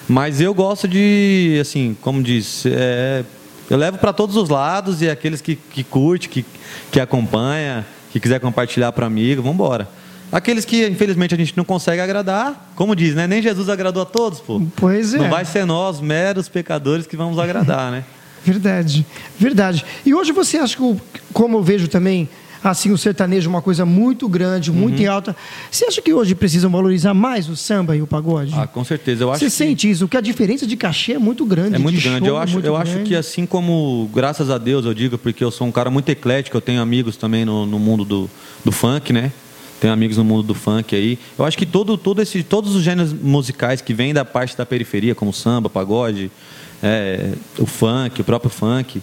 [0.10, 3.24] Mas eu gosto de, assim, como diz, é,
[3.70, 6.46] eu levo para todos os lados e aqueles que, que curte, que,
[6.92, 9.88] que acompanha, que quiser compartilhar para amigo, vamos embora.
[10.32, 13.28] Aqueles que, infelizmente, a gente não consegue agradar, como diz, né?
[13.28, 14.62] Nem Jesus agradou a todos, pô.
[14.76, 15.20] Pois é.
[15.20, 18.04] Não vai ser nós, meros pecadores, que vamos agradar, né?
[18.44, 19.06] Verdade,
[19.38, 19.86] verdade.
[20.06, 21.02] E hoje você acha que,
[21.34, 22.30] como eu vejo também,
[22.70, 25.04] assim, o sertanejo é uma coisa muito grande, muito Uhum.
[25.04, 25.36] em alta.
[25.72, 28.54] Você acha que hoje precisam valorizar mais o samba e o pagode?
[28.56, 29.24] Ah, com certeza.
[29.24, 30.06] Eu acho você que sente isso?
[30.06, 31.76] Porque a diferença de cachê é muito grande.
[31.76, 32.20] é muito de grande.
[32.26, 33.10] show Eu é acho, eu acho grande.
[33.10, 36.58] que assim como, graças a Deus, eu digo, porque eu sou um cara muito eclético,
[36.58, 38.30] eu tenho amigos também no, no mundo do,
[38.64, 39.32] do funk, né?
[39.80, 41.20] tenho amigos no mundo do funk aí.
[41.38, 44.66] Eu acho que todo, todo esse, todos os gêneros musicais que vêm da parte da
[44.66, 46.32] periferia, como samba, pagode,
[46.82, 49.02] é, o funk, o próprio funk.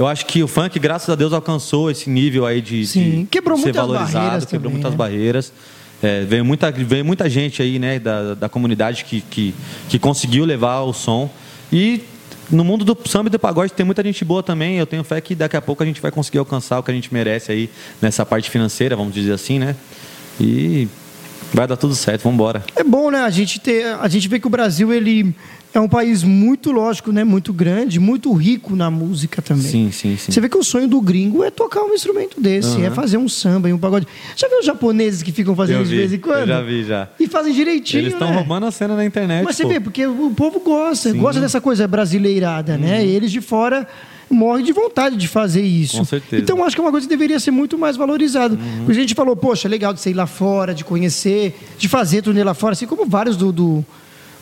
[0.00, 3.26] Eu acho que o funk, graças a Deus, alcançou esse nível aí de, Sim, de
[3.26, 4.96] quebrou ser muitas valorizado, barreiras quebrou também, muitas né?
[4.96, 5.52] barreiras.
[6.02, 9.54] É, veio, muita, veio muita gente aí, né, da, da comunidade que, que,
[9.90, 11.28] que conseguiu levar o som.
[11.70, 12.00] E
[12.50, 14.78] no mundo do samba e do pagode tem muita gente boa também.
[14.78, 16.94] Eu tenho fé que daqui a pouco a gente vai conseguir alcançar o que a
[16.94, 17.68] gente merece aí
[18.00, 19.76] nessa parte financeira, vamos dizer assim, né?
[20.40, 20.88] E
[21.52, 22.64] vai dar tudo certo, vamos embora.
[22.74, 23.20] É bom, né?
[23.20, 25.34] A gente ter, a gente vê que o Brasil ele
[25.72, 27.22] é um país muito lógico, né?
[27.22, 29.62] Muito grande, muito rico na música também.
[29.62, 30.32] Sim, sim, sim.
[30.32, 32.86] Você vê que o sonho do gringo é tocar um instrumento desse, Aham.
[32.86, 34.06] é fazer um samba e um pagode.
[34.36, 36.40] Já viu os japoneses que ficam fazendo isso de vez em quando?
[36.40, 37.08] eu já vi, já.
[37.20, 38.36] E fazem direitinho, Eles estão né?
[38.36, 39.44] roubando a cena na internet.
[39.44, 39.68] Mas você pô.
[39.68, 41.16] vê, porque o povo gosta, Sim.
[41.16, 41.22] Uhum.
[41.22, 43.04] gosta dessa coisa brasileirada, né?
[43.06, 43.86] E eles de fora
[44.28, 45.98] morrem de vontade de fazer isso.
[45.98, 46.36] Com certeza.
[46.36, 46.42] Uhum.
[46.42, 48.56] Então acho que é uma coisa que deveria ser muito mais valorizada.
[48.78, 51.88] Porque a gente falou, poxa, é legal de você ir lá fora, de conhecer, de
[51.88, 53.84] fazer turnê lá fora, assim como vários do, do,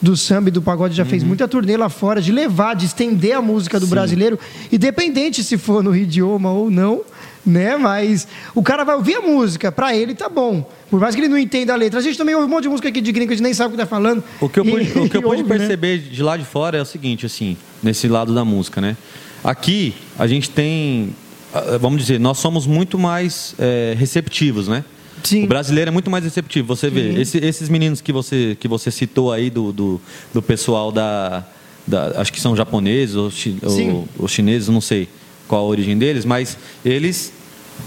[0.00, 3.36] do samba e do pagode já fez muita turnê lá fora, de levar, de estender
[3.36, 3.88] a música do Uhum.
[3.88, 3.94] Sim.
[3.94, 4.38] brasileiro,
[4.72, 7.02] independente se for no idioma ou não.
[7.46, 7.76] Né?
[7.78, 10.68] Mas o cara vai ouvir a música, pra ele tá bom.
[10.90, 11.98] Por mais que ele não entenda a letra.
[11.98, 13.68] A gente também ouve um monte de música aqui de gringo, a gente nem sabe
[13.68, 14.22] o que tá falando.
[14.40, 15.58] O que eu E- pude, o que eu e pude ouve, né?
[15.58, 18.96] perceber de lá de fora é o seguinte, assim, nesse lado da música, né?
[19.42, 21.14] Aqui a gente tem,
[21.54, 24.84] ah, vamos dizer, nós somos muito mais eh, receptivos, né?
[25.24, 25.44] Sim.
[25.44, 26.66] O brasileiro é muito mais receptivo.
[26.74, 30.00] Você vê, esse- esses meninos que você, que você citou aí do, do,
[30.32, 31.44] do pessoal da,
[31.86, 35.08] da- Acho que são japoneses ou, chi, ou, ou chineses, não sei
[35.46, 37.32] qual a origem deles, mas eles.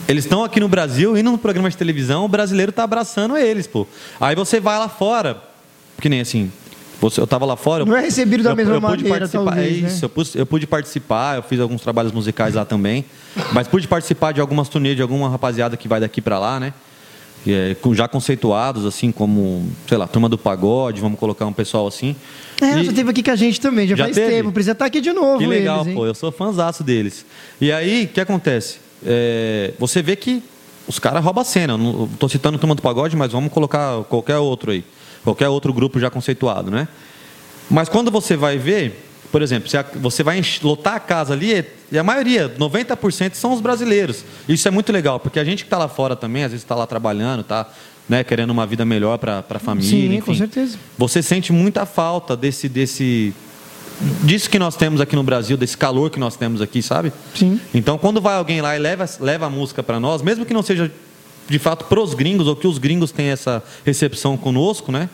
[0.07, 3.67] Eles estão aqui no Brasil, indo no programa de televisão, o brasileiro tá abraçando eles,
[3.67, 3.85] pô.
[4.21, 5.41] Aí você vai lá fora,
[6.01, 6.49] que nem assim,
[7.01, 7.83] você- eu tava lá fora.
[7.85, 9.87] Não é recebido da eu- mesma eu pude maneira, participar, talvez, é né?
[9.89, 13.03] isso, eu, pude, eu pude participar, eu fiz alguns trabalhos musicais lá também,
[13.51, 16.73] mas pude participar de algumas turnês de alguma rapaziada que vai daqui para lá, né?
[17.47, 22.15] É, já conceituados, assim, como, sei lá, Turma do Pagode, vamos colocar um pessoal assim.
[22.61, 24.29] É, E- já teve aqui com a gente também, já, Já faz teve?
[24.29, 24.51] tempo.
[24.51, 25.39] Precisa estar aqui de novo.
[25.39, 26.05] que legal, eles, pô.
[26.05, 27.25] Eu sou fãzaço deles.
[27.59, 28.77] E aí, o que acontece?
[29.03, 30.43] É, você vê que
[30.87, 31.73] os caras roubam a cena.
[31.73, 34.83] Eu Não estou citando Turma do Pagode, mas vamos colocar qualquer outro aí.
[35.23, 36.87] Qualquer outro grupo já conceituado, né?
[37.69, 42.03] Mas quando você vai ver, por exemplo, você vai lotar a casa ali, e a
[42.03, 44.25] maioria, 90% são os brasileiros.
[44.47, 46.75] Isso é muito legal, porque a gente que está lá fora também, às vezes está
[46.75, 47.67] lá trabalhando, tá
[48.09, 49.89] né, querendo uma vida melhor para a família.
[49.89, 50.19] Sim, enfim.
[50.19, 50.77] com certeza.
[50.97, 53.33] Você sente muita falta desse, desse,
[54.21, 57.13] disso que nós temos aqui no Brasil, desse calor que nós temos aqui, sabe?
[57.33, 57.59] Sim.
[57.73, 60.61] Então, quando vai alguém lá e leva, leva a música para nós, mesmo que não
[60.61, 60.91] seja
[61.47, 65.09] de fato pros gringos, ou que os gringos têm essa recepção conosco, né?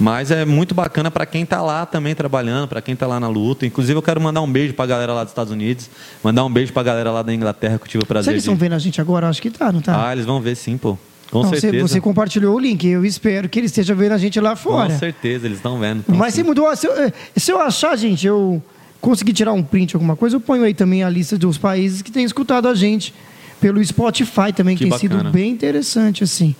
[0.00, 3.28] Mas é muito bacana para quem está lá também trabalhando, para quem está lá na
[3.28, 3.64] luta.
[3.64, 5.88] Inclusive, eu quero mandar um beijo para a galera lá dos Estados Unidos,
[6.24, 8.30] mandar um beijo para a galera lá da Inglaterra que eu tive o Será prazer
[8.30, 9.28] que eles estão vendo a gente agora?
[9.28, 10.08] Acho que tá, não tá?
[10.08, 10.98] Ah, eles vão ver sim, pô.
[11.30, 11.88] Com Não, você, certeza.
[11.88, 12.86] você compartilhou o link.
[12.86, 14.92] Eu espero que eles estejam vendo a gente lá fora.
[14.92, 16.00] Com certeza, eles estão vendo.
[16.00, 16.42] Então, Mas sim.
[16.42, 16.74] se mudou.
[16.76, 18.62] Se eu, eh, se eu achar, gente, eu
[19.00, 22.10] conseguir tirar um print, alguma coisa, eu ponho aí também a lista dos países que
[22.12, 23.14] têm escutado a gente
[23.62, 25.30] pelo Spotify também, que, Que tem sido bacana.
[25.30, 26.54] bem interessante, assim.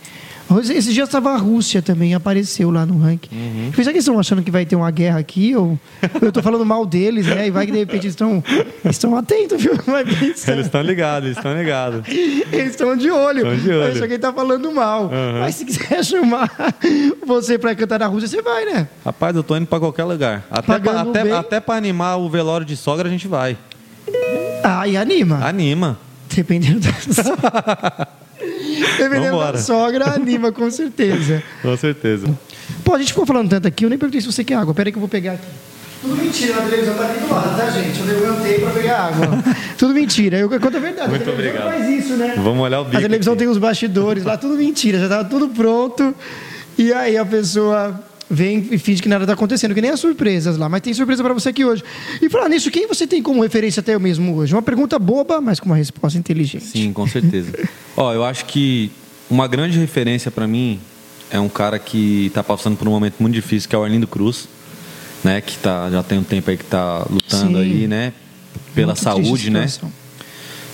[0.61, 3.35] Esses dias estava a Rússia também, apareceu lá no ranking.
[3.35, 3.73] Uhum.
[3.73, 5.57] Será que eles estão achando que vai ter uma guerra aqui?
[5.57, 5.79] Ou
[6.21, 7.47] eu estou falando mal deles, né?
[7.47, 8.43] E vai que de repente eles estão,
[8.85, 9.73] estão atentos, viu?
[10.49, 12.03] Eles estão ligados, eles estão ligados.
[12.09, 13.39] Eles estão de olho.
[13.39, 13.93] Estão de olho.
[13.93, 15.05] Acha que ele tá falando mal.
[15.07, 15.41] Aham.
[15.41, 16.51] Mas se quiser chamar
[17.27, 18.89] você para cantar na Rússia, você vai, né?
[19.05, 20.45] Rapaz, eu tô indo pra qualquer lugar.
[20.51, 23.57] Até pra, até, até pra animar o velório de sogra, a gente vai.
[24.63, 25.45] Ah, e anima.
[25.45, 25.99] Anima.
[26.35, 28.09] Dependendo da.
[28.99, 29.53] Dependendo Vambora.
[29.53, 31.43] da sogra, anima, com certeza.
[31.63, 32.27] Com certeza.
[32.85, 34.75] Pô, a gente ficou falando tanto aqui, eu nem perguntei se você quer água.
[34.75, 35.47] Pera aí que eu vou pegar aqui.
[36.01, 38.01] Tudo mentira, a televisão tá aqui do lado, tá, gente?
[38.01, 39.45] Eu levantei pra pegar água.
[39.79, 40.37] Tudo mentira.
[40.37, 41.11] Eu conto a verdade.
[41.11, 41.65] Muito a obrigado.
[41.71, 42.35] faz isso, né?
[42.39, 43.39] Vamos olhar o bico A televisão aqui.
[43.45, 44.99] tem os bastidores lá, tudo mentira.
[44.99, 46.13] Já tava tudo pronto.
[46.77, 48.01] E aí a pessoa
[48.33, 50.67] vem e finge que nada tá acontecendo, que nem as surpresas lá.
[50.67, 51.85] Mas tem surpresa pra você aqui hoje.
[52.21, 54.55] E falar nisso, quem você tem como referência até eu mesmo hoje?
[54.55, 56.65] Uma pergunta boba, mas com uma resposta inteligente.
[56.65, 57.53] Sim, com certeza.
[57.95, 58.91] Ó, eu acho que
[59.29, 60.81] uma grande referência pra mim
[61.31, 64.07] é um cara que tá passando por um momento muito difícil, que é o Arlindo
[64.07, 64.49] Cruz,
[65.23, 65.43] né?
[65.43, 67.63] Que tá, já tem um tempo aí que tá lutando Sim.
[67.63, 68.15] aí, né?
[68.75, 69.67] Pela Muito saúde, né?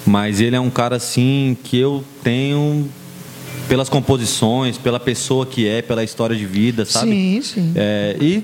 [0.07, 2.89] Mas ele é um cara assim que eu tenho
[3.69, 7.11] pelas composições, pela pessoa que é, pela história de vida, sabe?
[7.11, 7.73] Sim, sim.
[7.77, 8.43] É, e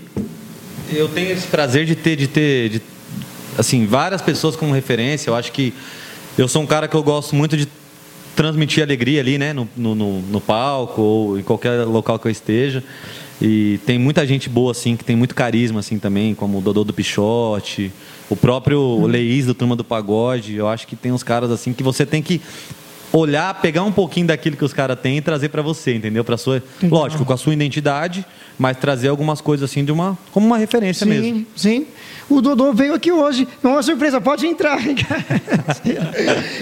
[0.93, 2.83] eu tenho esse prazer de ter, de ter, de,
[3.57, 5.31] assim, várias pessoas como referência.
[5.31, 5.73] Eu acho que
[6.37, 7.67] eu sou um cara que eu gosto muito de
[8.37, 12.83] transmitir alegria ali, né, no, no, no- palco ou em qualquer local que eu esteja.
[13.41, 16.85] E tem muita gente boa assim, que tem muito carisma assim também, como o Dodô
[16.85, 17.93] do Pichote,
[18.29, 20.55] o próprio Leís do Turma do Pagode.
[20.55, 22.41] Eu acho que tem uns caras assim que você tem que
[23.19, 26.25] olhar, pegar um pouquinho daquilo que os caras têm e trazer para você, entendeu?
[26.25, 27.01] Para sua, Legal.
[27.01, 28.25] lógico, com a sua identidade,
[28.59, 31.47] mas trazer algumas coisas assim de uma como uma referência sim, mesmo.
[31.57, 31.87] sim.
[32.29, 33.47] O Dodô veio aqui hoje.
[33.63, 34.79] É uma surpresa, pode entrar.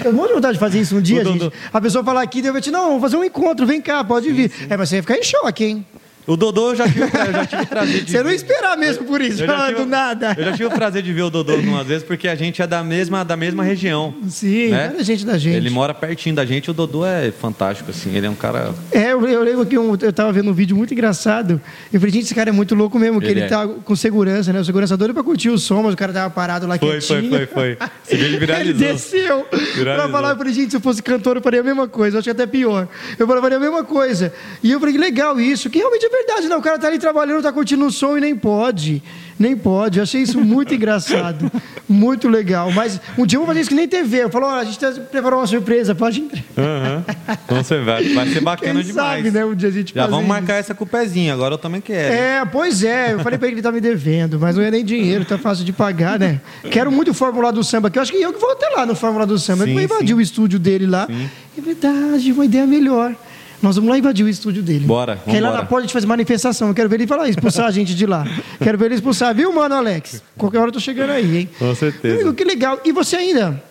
[0.05, 1.55] eu morro de vontade de fazer isso um dia, O Dodô- gente.
[1.73, 4.31] A pessoa falar aqui, eu vou te não, vamos fazer um encontro, vem cá, pode
[4.33, 4.51] vir.
[4.69, 5.87] É, mas você ia ficar em choque, hein?
[6.27, 8.77] O Dodô eu já tive, eu já tive o prazer de Você não ia esperar
[8.79, 10.35] mesmo por isso, ah, tive- do nada.
[10.39, 12.67] Eu já tive o prazer de ver o Dodô algumas vezes, porque a gente é
[12.67, 14.15] da mesma, da mesma região.
[14.29, 14.95] Sim, né?
[14.99, 15.57] a gente da gente.
[15.57, 18.15] Ele mora pertinho da gente, o Dodô é fantástico, assim.
[18.15, 18.73] Ele é um cara.
[18.93, 21.61] É, eu, eu lembro que um, eu tava vendo um vídeo muito engraçado.
[21.93, 23.49] Eu falei, gente, esse cara é muito louco mesmo, que Ele ele, é.
[23.49, 24.61] tá com segurança, né?
[24.61, 27.21] O segurança doido pra curtir o som, mas o cara tava parado lá Foi, foi,
[27.21, 27.31] quietinho.
[27.37, 27.79] foi, foi.
[28.07, 28.75] Esse vídeo Ele viralizou.
[28.79, 30.11] desceu pra Viralizou.
[30.13, 32.17] falar, eu falei, gente, se eu fosse cantor, eu faria a mesma coisa.
[32.17, 32.87] Eu acho que até pior.
[33.19, 34.33] Eu faria a mesma coisa.
[34.63, 36.57] E eu falei, que legal isso, que realmente é verdade, né?
[36.57, 39.03] O cara tá ali trabalhando, tá curtindo o som e nem pode.
[39.39, 39.99] Nem pode.
[39.99, 41.51] Eu achei isso muito engraçado.
[41.89, 42.71] Muito legal.
[42.71, 44.23] Mas um dia eu vou fazer isso que nem TV.
[44.23, 46.43] Eu falo, olha, a gente tá- preparou uma surpresa, pode entrar.
[46.57, 47.05] Aham.
[47.45, 49.17] Então você vai, vai ser bacana Quem demais.
[49.17, 49.45] sabe, né?
[49.45, 50.61] Um dia a gente Já vamos marcar isso.
[50.61, 52.15] essa com o pezinho, agora eu também quero.
[52.15, 53.13] É, pois é.
[53.13, 55.37] Eu falei pra ele que ele tá me devendo, mas não é nem dinheiro, tá
[55.37, 56.41] fácil de pagar, né?
[56.71, 58.87] Quero muito o Fórmula do Samba, que eu acho que eu que vou até lá
[58.87, 59.65] no Fórmula do Samba.
[59.65, 60.15] Sim, eu vou invadir sim.
[60.15, 61.07] o estúdio dele lá.
[61.07, 61.29] Sim.
[61.59, 63.15] É verdade, uma ideia melhor.
[63.63, 64.85] Nós vamos lá invadir o estúdio dele.
[64.85, 66.69] Bora, Que aí lá na porta a gente faz manifestação.
[66.69, 68.27] Eu quero ver ele falar, expulsar a gente de lá.
[68.61, 70.21] Quero ver ele expulsar, viu, mano, Alex?
[70.37, 71.49] Qualquer hora eu tô chegando aí, hein?
[71.59, 72.15] Com certeza.
[72.17, 72.81] Amigo, que legal.
[72.85, 73.63] E você ainda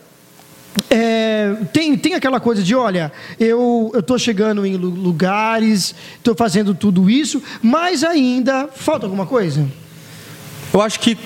[0.89, 6.73] é, tem, tem aquela coisa de, olha, eu estou chegando em lu- lugares, estou fazendo
[6.73, 9.67] tudo isso, mas ainda falta alguma coisa?
[10.73, 11.17] Eu acho que,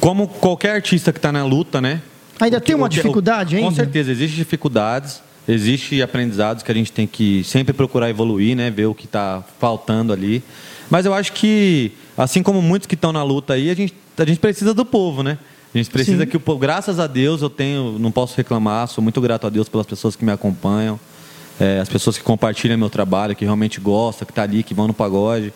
[0.00, 2.02] como qualquer artista que está na luta, né?
[2.38, 3.70] Ainda tem uma O que- dificuldade o- ainda?
[3.70, 8.70] Com certeza, existem dificuldades, existem aprendizados que a gente tem que sempre procurar evoluir, né?
[8.70, 10.42] Ver o que está faltando ali.
[10.90, 14.24] Mas eu acho que, assim como muitos que estão na luta aí, a gente, a
[14.24, 15.38] gente precisa do povo, né?
[15.74, 16.30] A gente precisa Sim.
[16.30, 19.50] que o povo, graças a Deus, eu tenho, não posso reclamar, sou muito grato a
[19.50, 21.00] Deus pelas pessoas que me acompanham,
[21.58, 24.86] é, as pessoas que compartilham meu trabalho, que realmente gostam, que tá ali, que vão
[24.86, 25.52] no pagode.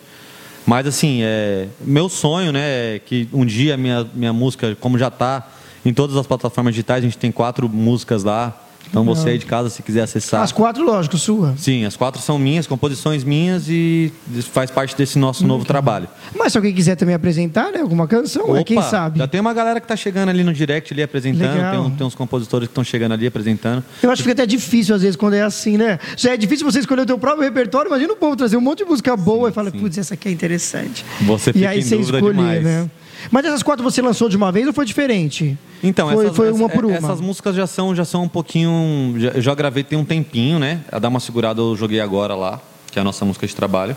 [0.64, 5.08] Mas assim, é, meu sonho, né, é que um dia minha, minha música, como já
[5.08, 5.46] está
[5.84, 8.65] em todas as plataformas digitais, a gente tem quatro músicas lá.
[8.88, 9.14] Então Legal.
[9.16, 10.42] você aí de casa, se quiser acessar.
[10.42, 11.54] As quatro, lógico, sua.
[11.58, 14.12] Sim, as quatro são minhas, composições minhas e
[14.52, 16.08] faz parte desse nosso novo trabalho.
[16.34, 19.18] Mas se alguém quiser também apresentar, né, alguma canção, é, quem Opa, sabe?
[19.18, 22.06] Já tem uma galera que tá chegando ali no direct ali apresentando, tem, um- tem
[22.06, 23.84] uns compositores que estão chegando ali apresentando.
[24.02, 25.98] Eu acho que fica até difícil, às vezes, quando é assim, né?
[26.16, 28.78] Já é difícil você escolher o teu próprio repertório, imagina o povo trazer um monte
[28.78, 31.04] de música boa e fala, putz, essa aqui é interessante.
[31.22, 32.64] Você e fica aí em você dúvida escolher, demais.
[32.64, 32.90] né?
[33.30, 35.58] Mas essas quatro você lançou de uma vez ou foi diferente?
[35.82, 36.96] Então, foi, essas, foi uma por uma.
[36.96, 39.14] essas músicas já são, já são um pouquinho.
[39.18, 40.80] Já, eu já gravei tem um tempinho, né?
[40.90, 42.60] A dar uma segurada eu joguei agora lá,
[42.90, 43.96] que é a nossa música de trabalho.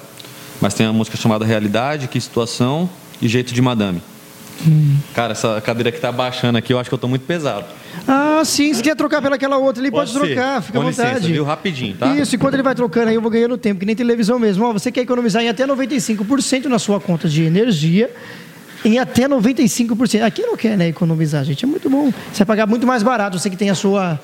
[0.61, 2.89] Mas tem a música chamada Realidade, Que Situação
[3.21, 4.01] e Jeito de Madame.
[4.67, 4.97] Hum.
[5.13, 7.65] Cara, essa cadeira que tá baixando aqui, eu acho que eu tô muito pesado.
[8.07, 11.09] Ah, sim, se quer trocar pelaquela outra ali, pode, Pode trocar, fica à Com vontade.
[11.09, 11.43] licença, viu?
[11.43, 12.15] Rapidinho, tá?
[12.15, 14.65] Isso, enquanto ele vai trocando aí, eu vou ganhando tempo, que nem televisão mesmo.
[14.65, 18.11] Ó, você quer economizar em até 95% na sua conta de energia,
[18.83, 20.23] em até 95%.
[20.23, 22.11] Aqui não quer, né, economizar, gente, é muito bom.
[22.31, 24.19] Você vai pagar muito mais barato, você que tem a sua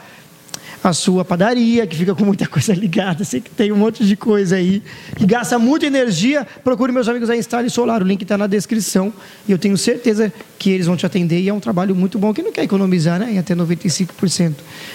[0.83, 4.15] a sua padaria, que fica com muita coisa ligada, você que tem um monte de
[4.15, 4.83] coisa aí,
[5.15, 9.11] que gasta muita energia, procure meus amigos da Instale Solar, o link está na descrição,
[9.47, 12.31] e eu tenho certeza que eles vão te atender, e é um trabalho muito bom,
[12.33, 14.53] que não quer economizar, né, em até 95%.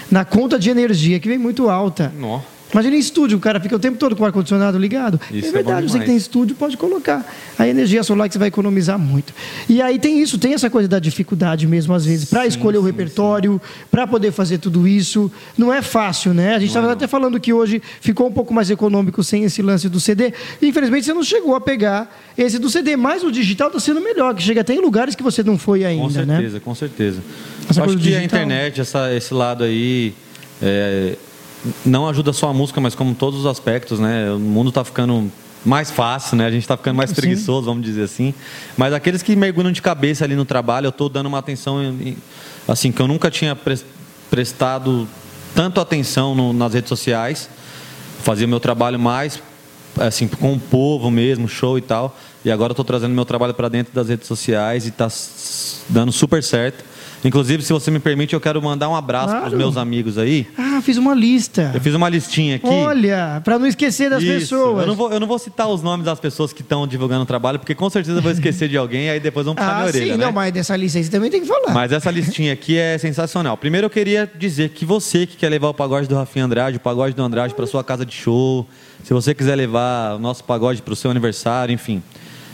[0.09, 2.11] Na conta de energia, que vem muito alta.
[2.17, 2.39] Nó.
[2.73, 5.19] Imagina em estúdio, o cara fica o tempo todo com o ar-condicionado ligado.
[5.31, 7.25] Isso é é verdade, bom você que tem estúdio pode colocar
[7.57, 9.33] a energia solar que você vai economizar muito.
[9.67, 12.81] E aí tem isso, tem essa coisa da dificuldade mesmo, às vezes, para escolher o
[12.81, 15.31] repertório, para poder fazer tudo isso.
[15.57, 16.55] Não é fácil, né?
[16.55, 19.89] A gente estava até falando que hoje ficou um pouco mais econômico sem esse lance
[19.89, 20.33] do CD.
[20.61, 24.33] Infelizmente você não chegou a pegar esse do CD, mas o digital está sendo melhor,
[24.33, 26.35] que chega até em lugares que você não foi ainda, Com né?
[26.35, 27.21] certeza, com certeza.
[27.69, 28.23] Essa Eu acho que a digital.
[28.25, 30.13] internet, essa, esse lado aí,
[30.61, 31.15] é,
[31.85, 34.31] não ajuda só a música, mas como todos os aspectos, né?
[34.31, 35.31] O mundo está ficando
[35.63, 36.45] mais fácil, né?
[36.45, 37.15] A gente está ficando mais Sim.
[37.17, 38.33] preguiçoso, vamos dizer assim.
[38.75, 41.77] Mas aqueles que mergulham de cabeça ali no trabalho, eu estou dando uma atenção,
[42.67, 43.85] assim, que eu nunca tinha pres-
[44.29, 45.07] prestado
[45.53, 47.47] tanto atenção no- nas redes sociais.
[48.23, 49.41] Fazia meu trabalho mais
[49.99, 52.17] assim com o povo mesmo, show e tal.
[52.45, 55.07] E agora estou trazendo meu trabalho para dentro das redes sociais e está
[55.89, 56.83] dando super certo.
[57.23, 59.57] Inclusive, se você me permite, eu quero mandar um abraço para os Claro.
[59.57, 60.47] meus amigos aí.
[60.57, 61.71] Ah, fiz uma lista.
[61.73, 62.67] Eu fiz uma listinha aqui.
[62.67, 64.33] Olha, para não esquecer das Isso.
[64.55, 64.81] pessoas.
[64.81, 67.25] Eu não, vou, eu não vou citar os nomes das pessoas que estão divulgando o
[67.25, 69.75] trabalho, porque com certeza eu vou esquecer de alguém e aí depois vão puxar Ah,
[69.75, 70.25] minha orelha, sim, né?
[70.25, 71.73] não, mas dessa lista aí você também tem que falar.
[71.73, 73.55] Mas essa listinha aqui é sensacional.
[73.55, 76.79] Primeiro eu queria dizer que você que quer levar o pagode do Rafinha Andrade, o
[76.79, 78.67] pagode do Andrade para sua casa de show,
[79.03, 82.01] se você quiser levar o nosso pagode para o seu aniversário, enfim.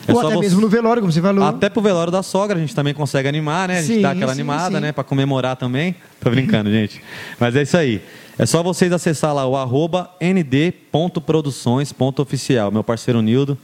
[0.07, 1.43] É Ou até você- mesmo no velório, como você falou.
[1.43, 3.79] Até pro velório da sogra a gente também consegue animar, né?
[3.79, 4.81] A gente Sim, dá aquela sim, animada, sim.
[4.81, 4.91] né?
[4.91, 5.95] Para comemorar também.
[6.21, 7.01] Tô brincando, gente.
[7.39, 8.01] Mas é isso aí.
[8.39, 12.71] É só vocês acessar lá o arroba nd.produções.oficial.
[12.71, 13.57] Meu parceiro Nildo,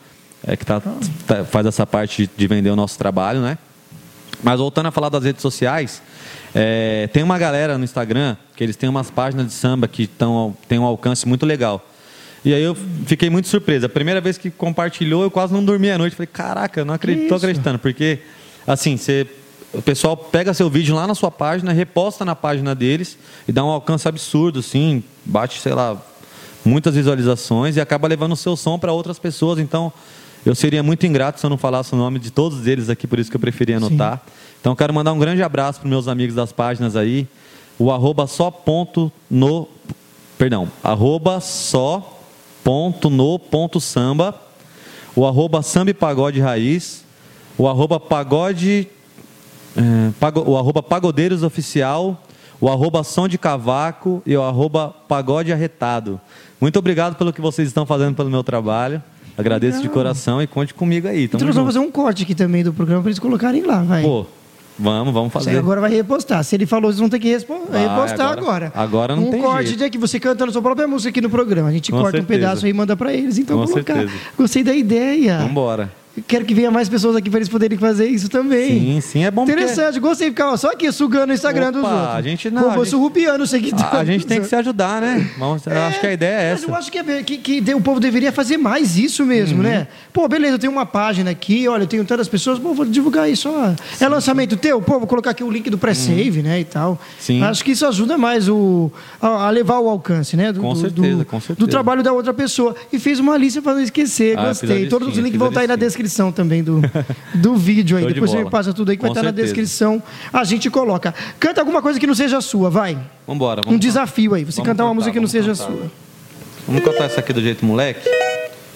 [0.45, 0.82] é, que tá,
[1.25, 3.58] tá, faz essa parte de vender o nosso trabalho, né?
[4.43, 6.01] Mas voltando a falar das redes sociais,
[6.53, 10.56] é, tem uma galera no Instagram que eles têm umas páginas de samba que tão,
[10.67, 11.86] tem um alcance muito legal.
[12.45, 12.75] E aí eu
[13.06, 13.86] fiquei muito surpreso.
[13.86, 16.15] A primeira vez que compartilhou, eu quase não dormi à noite.
[16.15, 17.79] Falei, caraca, eu não acredito, tô acreditando.
[17.79, 18.19] Porque,
[18.67, 19.25] assim, você,
[19.73, 23.63] o pessoal pega seu vídeo lá na sua página, reposta na página deles e dá
[23.63, 25.97] um alcance absurdo, assim, bate, sei lá,
[26.65, 29.58] muitas visualizações e acaba levando o seu som para outras pessoas.
[29.58, 29.91] Então,
[30.45, 33.19] eu seria muito ingrato se eu não falasse o nome de todos eles aqui, por
[33.19, 34.17] isso que eu preferi anotar.
[34.17, 34.32] Sim.
[34.60, 37.25] Então, quero mandar um grande abraço para meus amigos das páginas aí.
[37.79, 39.67] O arroba só ponto no...
[40.38, 42.12] Perdão, arroba só
[42.63, 44.36] ponto no ponto samba.
[45.15, 47.04] O arroba samba e pagode raiz.
[47.58, 48.88] O arroba pagode...
[49.76, 52.21] É, pago, o arroba pagodeiros oficial.
[52.62, 56.19] O arroba som de cavaco e o arroba pagode arretado.
[56.62, 59.04] Muito obrigado pelo que vocês estão fazendo pelo meu trabalho.
[59.38, 59.89] Agradeço Legal.
[59.89, 61.26] de coração e conte comigo aí.
[61.26, 64.04] Então nós vamos fazer um corte aqui também do programa para eles colocarem lá, vai.
[64.04, 64.26] Pô,
[64.77, 65.57] Vamos, vamos fazer.
[65.57, 66.43] agora vai repostar.
[66.43, 67.27] Se ele falou, vocês vão ter que
[67.69, 68.67] vai, repostar agora.
[68.67, 69.83] Agora, agora não um tem Um corte jeito.
[69.83, 71.69] de que você cantando sua própria música aqui no programa.
[71.69, 72.23] A gente Com corta certeza.
[72.23, 73.38] um pedaço e manda para eles.
[73.38, 73.93] Então, Com colocar.
[73.95, 74.13] Certeza.
[74.38, 75.38] Gostei da ideia.
[75.38, 76.02] Vamos embora.
[76.28, 78.80] Quero que venha mais pessoas aqui para eles poderem fazer isso também.
[78.80, 79.99] Sim, sim, é bom Interessante, porque...
[79.99, 82.15] gostei de ficar só aqui sugando o Instagram Opa, dos outros.
[82.15, 82.62] A gente não.
[82.62, 83.84] Como fosse o rupiano seguidor.
[83.84, 85.28] A, a gente tem que se ajudar, né?
[85.39, 86.67] Vamos, é, acho que a ideia é essa.
[86.67, 89.63] Eu acho que, é, que, que, o povo deveria fazer mais isso mesmo, uhum.
[89.63, 89.88] né?
[90.13, 93.28] Pô, beleza, eu tenho uma página aqui, olha, eu tenho tantas pessoas, pô, vou divulgar
[93.28, 93.49] isso.
[93.49, 93.73] Ó.
[93.95, 94.62] Sim, é lançamento sim.
[94.62, 94.80] teu?
[94.84, 96.45] Pô, vou colocar aqui o link do pré-save, uhum.
[96.45, 96.60] né?
[96.60, 97.02] E tal.
[97.19, 97.41] Sim.
[97.41, 100.52] Acho que isso ajuda mais o, a, a levar o alcance, né?
[100.52, 101.60] Do, com certeza, do, com certeza.
[101.60, 102.76] Do trabalho da outra pessoa.
[102.91, 104.38] E fez uma lista para não esquecer.
[104.38, 104.88] Ah, gostei.
[104.88, 106.81] Todos os links vão estar aí na descrição também do
[107.35, 108.05] do vídeo aí.
[108.05, 110.01] Depois de você me passa tudo aí que Com vai estar na descrição.
[110.31, 111.13] A gente coloca.
[111.39, 112.97] Canta alguma coisa que não seja sua, vai.
[113.27, 113.61] Vambora.
[113.63, 114.43] Vamos um desafio aí.
[114.43, 115.65] Você vamos cantar uma música que não seja cantar.
[115.65, 115.91] sua.
[116.67, 118.07] Vamos cantar essa aqui do jeito moleque?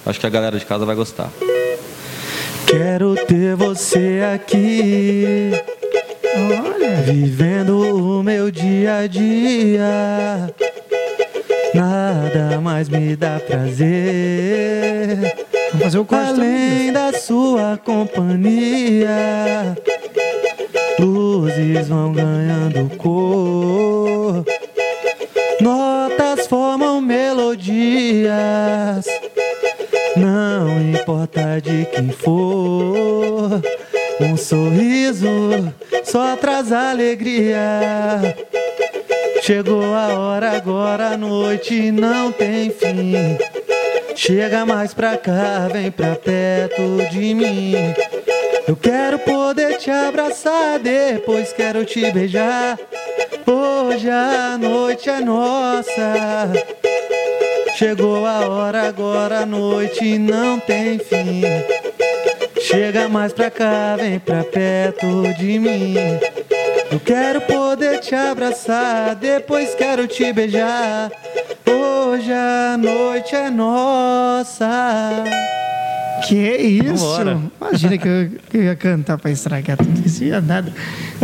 [0.06, 1.30] Acho que a galera de casa vai gostar.
[2.66, 5.52] Quero ter você aqui.
[6.36, 7.02] Olha.
[7.02, 10.54] Vivendo o meu dia a dia.
[11.74, 15.37] Nada mais me dá prazer.
[15.88, 19.78] Vamos fazer o corte Além da sua companhia,
[21.00, 24.44] luzes vão ganhando cor.
[25.62, 28.28] Notas formam melodias.
[30.18, 33.62] Não importa de quem for,
[34.20, 35.72] um sorriso
[36.04, 38.36] só traz alegria.
[39.42, 43.38] Chegou a hora agora, a noite não tem fim.
[44.18, 47.74] Chega mais pra cá, vem pra perto de mim.
[48.68, 52.80] Eu quero poder te abraçar, depois quero te beijar.
[53.46, 56.52] Hoje a noite é nossa.
[57.76, 61.44] Chegou a hora, agora a noite não tem fim.
[62.68, 65.96] Chega mais pra cá, vem pra perto de mim.
[66.92, 71.10] Eu quero poder te abraçar, depois quero te beijar.
[71.66, 75.24] Hoje a noite é nossa.
[76.28, 77.06] Que isso?
[77.06, 77.40] Vambora.
[77.62, 80.26] Imagina que eu, que eu, ia cantar para estragar tudo isso.
[80.26, 80.74] Ia nada.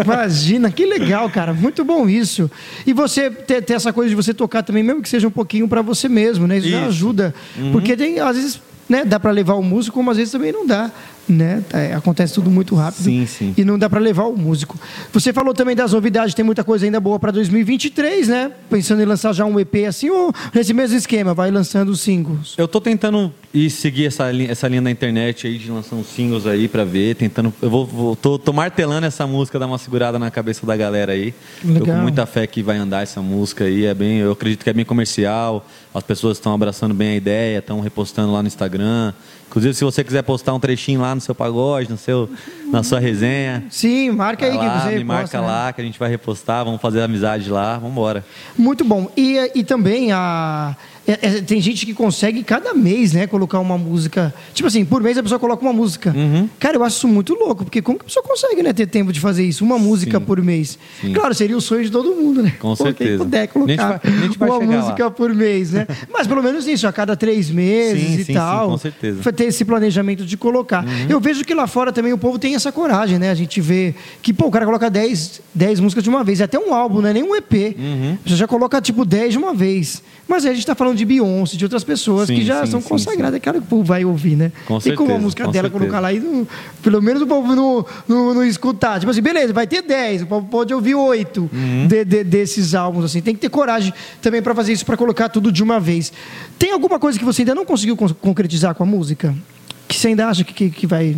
[0.01, 1.53] Imagina, que legal, cara.
[1.53, 2.49] Muito bom isso.
[2.87, 5.67] E você ter, ter essa coisa de você tocar também, mesmo que seja um pouquinho
[5.67, 6.59] para você mesmo, né?
[6.59, 6.77] Isso, isso.
[6.77, 7.35] ajuda.
[7.57, 7.73] Uhum.
[7.73, 10.65] Porque tem, às vezes, né, dá para levar o músico, como às vezes também não
[10.65, 10.89] dá
[11.27, 11.63] né?
[11.71, 13.53] É, acontece tudo muito rápido sim, sim.
[13.57, 14.77] e não dá para levar o músico.
[15.11, 18.51] Você falou também das novidades, tem muita coisa ainda boa para 2023, né?
[18.69, 22.55] Pensando em lançar já um EP assim ou nesse mesmo esquema, vai lançando os singles?
[22.57, 26.07] Eu tô tentando ir seguir essa linha, essa linha na internet aí de lançar uns
[26.07, 29.77] singles aí para ver, tentando, eu vou, vou tô, tô, martelando essa música, dar uma
[29.77, 31.33] segurada na cabeça da galera aí.
[31.63, 31.79] Legal.
[31.79, 34.69] Tô com muita fé que vai andar essa música aí, é bem, eu acredito que
[34.69, 39.13] é bem comercial, as pessoas estão abraçando bem a ideia, estão repostando lá no Instagram.
[39.53, 42.27] Inclusive, se você quiser postar um trechinho lá no seu pagode, no seu,
[42.71, 43.63] na sua resenha.
[43.69, 45.45] Sim, marca aí lá, que você Me marca né?
[45.45, 48.25] lá, que a gente vai repostar, vamos fazer amizade lá, vamos embora.
[48.57, 49.11] Muito bom.
[49.15, 53.77] E, e também a é, é, tem gente que consegue cada mês, né, colocar uma
[53.77, 54.33] música.
[54.53, 56.13] Tipo assim, por mês a pessoa coloca uma música.
[56.15, 56.47] Uhum.
[56.59, 59.11] Cara, eu acho isso muito louco, porque como que a pessoa consegue, né, ter tempo
[59.11, 59.65] de fazer isso?
[59.65, 60.25] Uma música Sim.
[60.25, 60.79] por mês.
[61.01, 61.13] Sim.
[61.13, 62.53] Claro, seria o sonho de todo mundo, né?
[62.59, 63.09] Com Pô, certeza.
[63.09, 64.01] Quem puder colocar
[64.37, 65.11] vai, uma música lá.
[65.11, 65.87] por mês, né?
[66.11, 68.69] Mas pelo menos isso, a cada três meses sim, e tal.
[68.69, 69.33] com certeza.
[69.33, 70.85] Ter esse planejamento de colocar.
[70.85, 71.07] Uhum.
[71.09, 73.31] Eu vejo que lá fora também o povo tem essa coragem, né?
[73.31, 76.39] A gente vê que, pô, o cara coloca 10, 10 músicas de uma vez.
[76.39, 77.75] É até um álbum, não é nem um EP.
[77.77, 78.17] Uhum.
[78.25, 80.03] Você já coloca, tipo, 10 de uma vez.
[80.27, 82.71] Mas aí a gente tá falando de Beyoncé, de outras pessoas Sim, que já sim,
[82.71, 83.35] são sim, consagradas.
[83.35, 84.51] É claro que o povo vai ouvir, né?
[84.65, 85.79] Com Tem como a música com dela certeza.
[85.79, 86.47] colocar lá e não-
[86.81, 88.99] pelo menos o povo não, não, não escutar.
[88.99, 91.87] Tipo assim, beleza, vai ter 10, o povo pode ouvir 8 Uhum.
[91.87, 93.21] de- de- desses álbuns, assim.
[93.21, 96.11] Tem que ter coragem também para fazer isso, para colocar tudo de uma vez.
[96.59, 99.33] Tem alguma coisa que você ainda não conseguiu con- concretizar com a música?
[99.87, 101.15] Que você ainda acha que, que, que vai.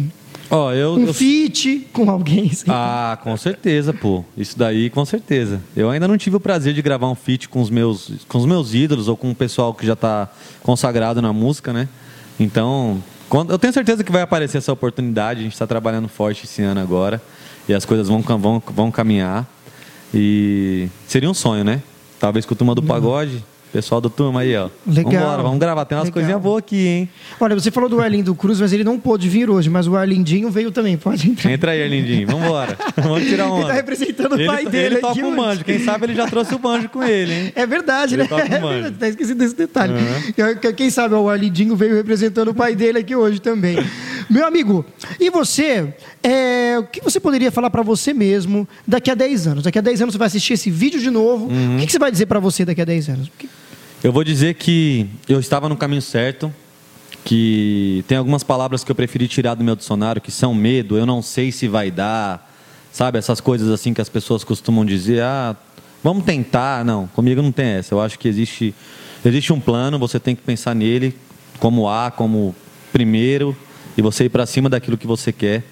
[0.49, 2.45] Ó, eu, Um eu- feat com alguém?
[2.51, 2.65] assim?
[2.67, 4.23] Ah, com certeza, pô.
[4.37, 5.59] Isso daí, com certeza.
[5.75, 8.45] Eu ainda não tive o prazer de gravar um feat com os meus, com os
[8.45, 10.29] meus ídolos ou com o pessoal que já está
[10.61, 11.87] consagrado na música, né?
[12.39, 15.39] Então, quando- eu tenho certeza que vai aparecer essa oportunidade.
[15.39, 17.21] A gente está trabalhando forte esse ano agora
[17.67, 19.45] e as coisas vão, vão, vão caminhar.
[20.13, 21.81] E seria um sonho, né?
[22.19, 23.43] Talvez com a turma do pagode.
[23.75, 24.69] Pessoal do turma aí, ó.
[24.87, 25.11] Legal.
[25.11, 25.83] Vambora, vamos gravar.
[25.83, 26.13] Tem umas Legal.
[26.13, 27.09] coisinhas boas aqui, hein?
[27.37, 30.49] Olha, você falou do Arlindo Cruz, mas ele não pôde vir hoje, mas o Arlindinho
[30.49, 31.51] veio também, pode entrar.
[31.51, 32.25] Entra aí, Arlindinho.
[32.25, 32.77] Vambora.
[32.95, 33.67] Vamos tirar Ele onda.
[33.67, 35.35] tá representando o ele, pai dele Ele toca o hoje.
[35.35, 35.65] manjo.
[35.65, 37.51] Quem sabe ele já trouxe o manjo com ele, hein?
[37.53, 38.29] É verdade, Ele né?
[38.29, 38.91] toca o manjo.
[38.93, 39.91] tá esquecido desse detalhe.
[40.37, 43.75] Eu- Quem sabe o Arlindinho veio representando o pai dele aqui hoje também.
[44.29, 44.85] Meu amigo,
[45.19, 49.63] e você, é, o que você poderia falar para você mesmo daqui a 10 anos?
[49.65, 51.47] Daqui a 10 anos você vai assistir esse vídeo de novo.
[51.47, 51.75] Uhum.
[51.75, 53.29] O que que você vai dizer para você daqui a 10 anos?
[53.37, 53.49] Que-
[54.05, 56.53] Eu vou dizer que eu estava no caminho certo,
[57.23, 61.07] que tem algumas palavras que eu preferi tirar do meu dicionário, que são medo, eu
[61.07, 62.53] não sei se vai dar,
[62.93, 63.17] sabe?
[63.17, 65.55] Essas coisas assim que as pessoas costumam dizer, ah,
[66.03, 66.85] vamos tentar.
[66.85, 67.95] Não, comigo não tem essa.
[67.95, 68.75] Eu acho que existe,
[69.25, 71.17] existe um plano, você tem que pensar nele
[71.59, 72.55] como A, como
[72.93, 73.57] primeiro,
[73.97, 75.63] e você ir para cima daquilo que você quer.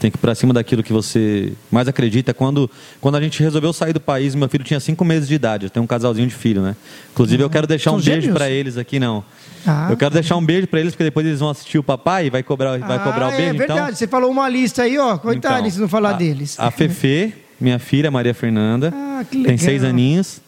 [0.00, 2.32] Você tem que ir para cima daquilo que você mais acredita.
[2.32, 2.70] Quando,
[3.02, 5.66] quando a gente resolveu sair do país, meu filho tinha cinco meses de idade.
[5.66, 6.74] Eu tenho um casalzinho de filho, né?
[7.12, 8.34] Inclusive, eu quero deixar São um beijo gêmeos?
[8.38, 9.22] para eles aqui, não.
[9.66, 9.88] Ah.
[9.90, 12.30] eu quero deixar um beijo para eles, porque depois eles vão assistir o papai e
[12.30, 13.42] vai cobrar, vai cobrar o Ah, beijo.
[13.50, 15.18] É verdade, então, você falou uma lista aí, ó.
[15.18, 16.56] Coitado então, se não falar a, deles.
[16.58, 19.58] A Fefe, minha filha, Maria Fernanda, Ah, que tem legal.
[19.58, 20.40] seis aninhos.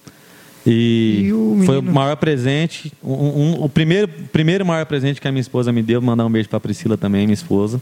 [0.66, 5.26] E, E o foi o maior presente, um- um- o primeiro, primeiro maior presente que
[5.26, 6.00] a minha esposa me deu.
[6.00, 7.80] Mandar um beijo para Priscila também, minha esposa.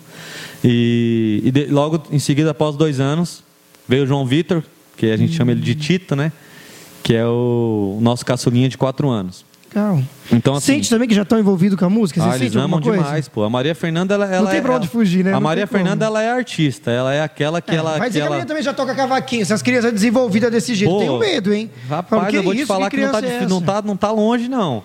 [0.65, 3.43] E, e de- logo em seguida, após dois anos,
[3.89, 4.63] veio o João Vitor,
[4.97, 6.33] que a gente chama ele de Tito, né?
[7.03, 9.45] Que é o, o nosso caçulinha de quatro anos.
[9.73, 10.03] Legal.
[10.33, 12.21] Então, assim, Sente também que já estão envolvidos com a música?
[12.21, 13.45] Você ah, eles amam demais, pô.
[13.45, 14.63] A Maria Fernanda, ela, ela tem é.
[14.63, 15.31] pra onde fugir, né?
[15.31, 15.85] A Não Maria tem como.
[15.85, 16.91] Fernanda, ela é artista.
[16.91, 17.99] Ela é aquela que É, ela.
[17.99, 18.45] Mas que que ela...
[18.45, 19.43] também já toca cavaquinho.
[19.43, 20.93] Essas crianças desenvolvidas desse jeito.
[20.93, 21.71] Pô, Tenho medo, hein?
[21.89, 24.83] Rapaz, eu vou te falar que, não, tá, é não, tá, não tá longe, não.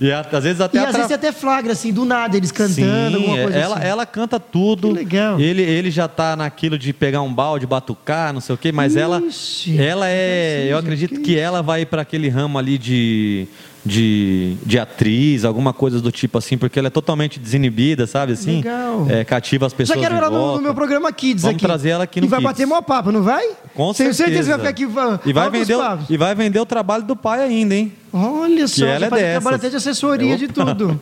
[0.00, 2.74] E às vezes até E às atra- vezes até flagra, assim, do nada, eles cantando,
[2.74, 3.86] Sim, alguma coisa ela, assim.
[3.86, 4.88] ela canta tudo.
[4.88, 5.40] Que legal.
[5.40, 8.94] Ele, ele já tá naquilo de pegar um balde, batucar, não sei o quê, mas
[8.94, 10.58] ela, Ixi, ela é.
[10.60, 13.48] assim, eu acredito que que, ela vai para aquele ramo ali de,
[13.84, 18.56] de, de atriz, alguma coisa do tipo assim, porque ela é totalmente desinibida, sabe assim?
[18.56, 19.06] Legal.
[19.08, 19.98] É, cativa as pessoas.
[19.98, 21.64] Já quero ela no, no meu programa Kids Vamos aqui.
[21.64, 22.52] trazer ela aqui no E vai Kids.
[22.52, 23.46] bater mó papo, não vai?
[23.74, 24.48] Com Tenho certeza que certeza.
[24.50, 24.86] vai ficar aqui.
[24.86, 25.76] va- E vai, vender,
[26.10, 27.92] e vai vender o trabalho do pai ainda, hein?
[28.12, 29.30] Olha só, ela é dessas.
[29.32, 30.74] trabalho até de assessoria, de Opa.
[30.74, 31.00] tudo.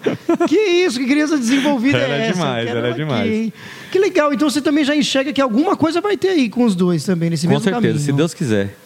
[0.49, 2.33] que isso, que criança desenvolvida Ela é é essa?
[2.35, 3.53] demais, ela é demais.
[3.93, 6.75] Que legal, então você também já enxerga que alguma coisa vai ter aí com os
[6.75, 7.99] dois também, nesse Com mesmo certeza, caminho.
[8.05, 8.77] se Deus quiser.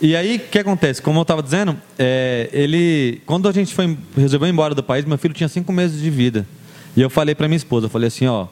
[0.00, 1.02] E aí, o que acontece?
[1.02, 5.04] Como eu estava dizendo, é, ele, quando a gente foi, resolveu ir embora do país,
[5.04, 6.46] meu filho tinha cinco meses de vida.
[6.96, 8.46] E eu falei para minha esposa, eu falei assim, ó,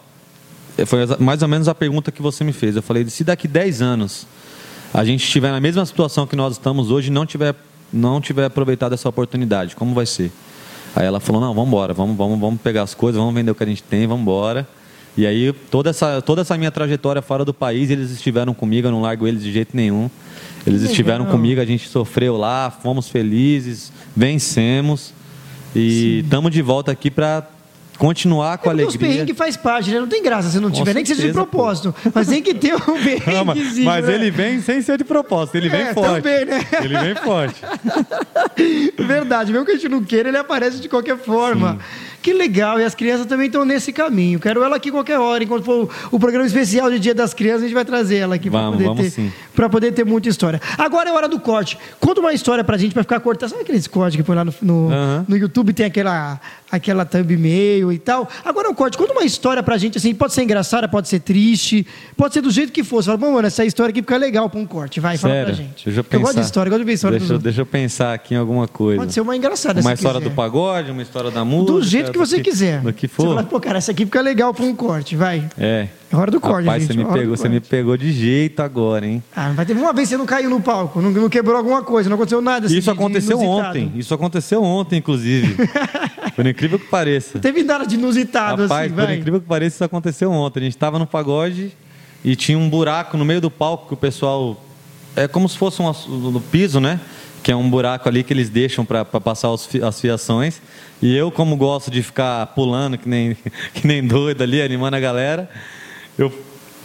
[0.87, 2.77] foi exa- mais ou menos a pergunta que você me fez.
[2.77, 4.27] Eu falei, se daqui 10 anos
[4.93, 7.55] a gente estiver na mesma situação que nós estamos hoje não tiver,
[7.93, 10.31] não tiver aproveitado essa oportunidade, como vai ser?
[10.95, 13.55] Aí ela falou, não, vamos embora, vamos, vamos, vamos pegar as coisas, vamos vender o
[13.55, 14.69] que a gente tem, vamos embora.
[15.17, 18.93] E aí, toda essa, toda essa minha trajetória fora do país, eles estiveram comigo, eu
[18.93, 20.09] não largo eles de jeito nenhum.
[20.69, 25.13] Eles estiveram comigo, a gente sofreu lá, fomos felizes, vencemos.
[25.75, 27.47] E estamos de volta aqui para
[27.99, 29.11] continuar com É porque os alegria.
[29.11, 29.99] perrengues faz parte, né?
[29.99, 31.95] Não tem graça se não Com tiver, nem que seja de certeza, propósito.
[32.15, 33.85] Mas tem que ter um perrenguezinho.
[33.85, 34.15] mas né?
[34.15, 36.23] ele vem sem ser de propósito, ele vem É, forte.
[36.23, 36.65] também, né?
[36.83, 37.61] Ele vem forte.
[38.99, 41.79] Verdade, mesmo que a gente não queira, ele aparece de qualquer forma.
[42.29, 44.39] Que legal, e as crianças também estão nesse caminho.
[44.39, 47.65] Quero ela aqui qualquer hora, enquanto for o programa especial de Dia das Crianças, a
[47.67, 50.61] gente vai trazer ela aqui para poder, vamos ter- poder ter muita história.
[50.77, 51.79] Agora é hora do corte.
[51.99, 53.49] Conta uma história pra gente, pra ficar cortando.
[53.51, 55.25] Sabe aqueles cortes que põe lá no, no, Aham.
[55.27, 56.39] no YouTube, tem aquela,
[56.71, 58.29] aquela thumbnail e tal?
[58.45, 58.97] Agora é um corte.
[58.99, 62.51] Conta uma história pra gente, assim, pode ser engraçada, pode ser triste, pode ser do
[62.51, 63.03] jeito que for.
[63.03, 65.01] Você fala, bom, mano, essa história aqui fica legal pra um corte.
[65.01, 65.57] Vai, fala pra Sério?
[65.57, 65.85] gente.
[65.87, 66.41] Deixa eu, eu gosto de pensar.
[66.47, 69.01] história, eu gosto de ver história deixa, deixa eu pensar aqui em alguma coisa.
[69.01, 70.31] Pode ser uma engraçada, Uma história quiser.
[70.31, 71.73] do pagode, uma história da música.
[71.73, 72.81] Do jeito que você do quiser.
[72.81, 73.29] Do que Você for.
[73.29, 75.49] fala, pô, cara, essa aqui fica legal pra um corte, vai.
[75.59, 75.89] É.
[76.11, 76.93] É hora do corte, Rapaz, gente.
[76.97, 79.23] você me é pegou, você me pegou de jeito agora, hein?
[79.37, 81.83] Ah, vai ter uma vez que você não caiu no palco, não, não quebrou alguma
[81.83, 82.77] coisa, não aconteceu nada assim.
[82.79, 83.69] Isso de- de aconteceu inusitado.
[83.79, 83.93] ontem.
[83.95, 85.57] Isso aconteceu ontem, inclusive.
[86.35, 87.33] por incrível que pareça.
[87.35, 89.17] Não teve nada de inusitado Rapaz, assim, por vai.
[89.17, 90.61] incrível que pareça, isso aconteceu ontem.
[90.61, 91.73] A gente estava no pagode
[92.25, 94.65] e tinha um buraco no meio do palco que o pessoal.
[95.17, 95.93] É como se fosse um
[96.31, 97.01] no piso, né?
[97.49, 100.61] Que é um buraco ali que eles deixam para passar os, as fiações.
[101.01, 103.35] E eu, como gosto de ficar pulando que nem,
[103.73, 105.49] que nem doido ali, animando a galera,
[106.19, 106.31] eu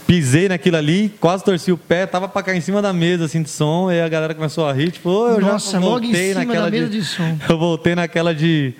[0.06, 3.42] pisei naquilo ali, quase torci o pé, tava para cair em cima da mesa assim
[3.42, 6.04] de som, e a galera começou a rir, tipo, oh, eu Nossa, já voltei logo
[6.06, 7.38] em cima naquela da mesa de, de som.
[7.46, 8.72] Eu voltei naquela de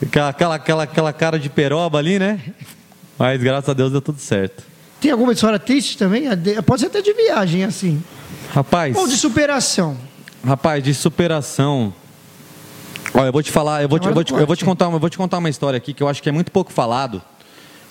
[0.00, 2.38] aquela, aquela, aquela cara de peroba ali, né?
[3.18, 4.62] Mas graças a Deus deu tudo certo.
[5.00, 6.26] Tem alguma história triste também?
[6.64, 8.00] Pode ser até de viagem assim.
[8.54, 8.94] Rapaz.
[8.94, 10.08] Ou de superação.
[10.44, 11.92] Rapaz, de superação.
[13.14, 14.86] Olha, eu vou te falar, eu vou te, eu vou te, eu vou te contar,
[14.86, 17.22] eu vou te contar uma história aqui que eu acho que é muito pouco falado.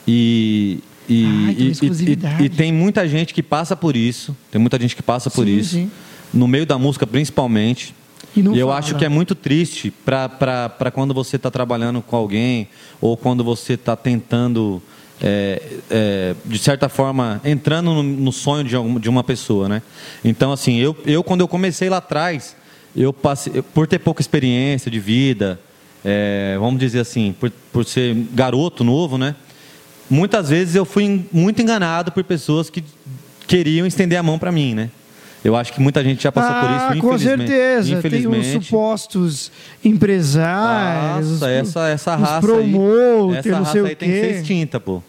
[0.07, 4.79] E e, ah, e, e, e, tem muita gente que passa por isso, tem muita
[4.79, 5.91] gente que passa por sim, isso, sim.
[6.31, 7.95] no meio da música principalmente.
[8.35, 8.77] E, e eu fala.
[8.79, 12.67] acho que é muito triste para quando você está trabalhando com alguém
[13.01, 14.79] ou quando você está tentando,
[15.21, 19.81] é, é, de certa forma, entrando no, no sonho de, alguma, de uma pessoa, né?
[20.23, 22.55] Então, assim, eu, eu quando eu comecei lá atrás,
[22.95, 25.59] eu passei, por ter pouca experiência de vida,
[26.03, 29.35] é, vamos dizer assim, por, por ser garoto novo, né?
[30.09, 32.83] muitas vezes eu fui muito enganado por pessoas que
[33.47, 34.89] queriam estender a mão para mim, né?
[35.41, 37.93] Eu acho que muita gente já passou ah, por isso, com certeza.
[37.93, 38.49] Infelizmente.
[38.49, 39.51] Tem os supostos
[39.85, 41.31] empresários.
[41.31, 45.01] Nossa, essa, essa raça promoter, aí, essa raça aí o tem que ser extinta, pô.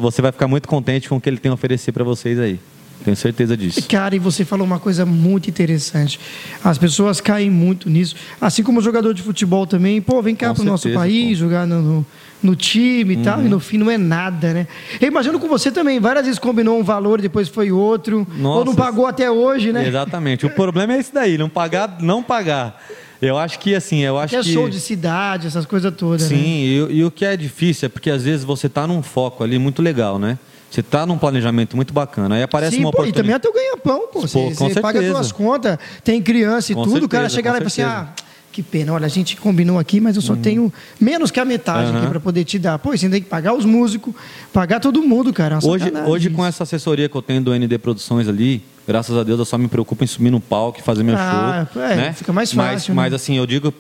[0.01, 2.59] Você vai ficar muito contente com o que ele tem a oferecer para vocês aí.
[3.05, 3.82] Tenho certeza disso.
[3.88, 6.20] Cara, e você falou uma coisa muito interessante.
[6.62, 8.14] As pessoas caem muito nisso.
[8.40, 10.01] Assim como o jogador de futebol também.
[10.01, 11.44] Pô, vem cá para o nosso país, pô.
[11.44, 12.07] jogar no, no,
[12.42, 13.22] no time e uhum.
[13.22, 13.42] tal.
[13.42, 14.66] E no fim não é nada, né?
[15.01, 15.98] Eu imagino com você também.
[15.98, 18.26] Várias vezes combinou um valor, depois foi outro.
[18.36, 19.86] Nossa, ou não pagou até hoje, né?
[19.86, 20.44] Exatamente.
[20.44, 21.38] O problema é esse daí.
[21.38, 22.80] Não pagar, não pagar.
[23.20, 24.36] Eu acho que assim, eu acho que.
[24.36, 26.22] É show de cidade, essas coisas todas.
[26.22, 26.92] Sim, né?
[26.92, 29.58] e, e o que é difícil é porque às vezes você está num foco ali
[29.58, 30.38] muito legal, né?
[30.70, 32.36] Você está num planejamento muito bacana.
[32.36, 33.18] Aí aparece Sim, uma pô, oportunidade.
[33.18, 34.20] E também até o ganha-pão, pô.
[34.20, 37.50] Você, você paga as suas contas, tem criança e com tudo, certeza, o cara chega
[37.50, 38.08] lá e fala assim, ah,
[38.52, 40.40] que pena, olha, a gente combinou aqui, mas eu só uhum.
[40.40, 41.98] tenho menos que a metade uhum.
[41.98, 42.78] aqui para poder te dar.
[42.78, 44.14] Pô, você tem que pagar os músicos,
[44.52, 45.58] pagar todo mundo, cara.
[45.60, 49.22] É hoje, hoje com essa assessoria que eu tenho do ND Produções ali, graças a
[49.22, 51.80] Deus eu só me preocupo em subir no palco e fazer meu ah, show.
[51.80, 52.12] É, né?
[52.12, 52.72] fica mais fácil.
[52.72, 52.95] Mas, né?
[52.95, 53.72] mas assim, eu digo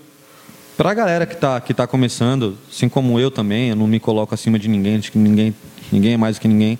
[0.76, 3.98] para a galera que está que tá começando, assim como eu também, eu não me
[3.98, 5.52] coloco acima de ninguém, de que ninguém,
[5.90, 6.78] ninguém é mais do que ninguém.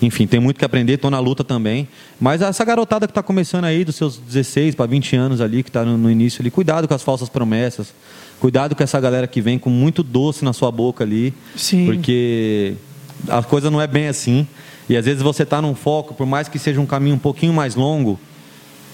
[0.00, 1.86] Enfim, tem muito que aprender, estou na luta também.
[2.18, 5.68] Mas essa garotada que está começando aí, dos seus 16 para 20 anos ali, que
[5.68, 7.92] está no, no, início ali, cuidado com as falsas promessas.
[8.40, 11.34] Cuidado com essa galera que vem com muito doce na sua boca ali.
[11.54, 11.86] Sim.
[11.86, 12.74] Porque
[13.28, 14.46] a coisa não é bem assim.
[14.88, 17.52] E às vezes você está num foco, por mais que seja um caminho um pouquinho
[17.52, 18.18] mais longo,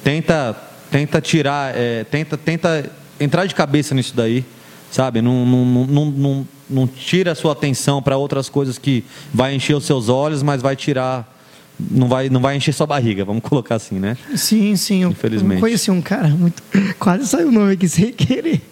[0.02, 0.56] tenta,
[0.90, 2.90] tenta tirar, é, tenta, tenta
[3.20, 4.44] entrar de cabeça nisso daí,
[4.90, 5.20] sabe?
[5.20, 9.74] Não, não, não, não, não tira a sua atenção para outras coisas que vai encher
[9.74, 11.30] os seus olhos, mas vai tirar
[11.90, 14.16] não vai, não vai encher sua barriga, vamos colocar assim, né?
[14.36, 15.04] Sim, sim.
[15.04, 15.56] Infelizmente.
[15.56, 16.62] Eu conheci um cara muito.
[16.98, 18.60] Quase saiu o nome aqui sem querer.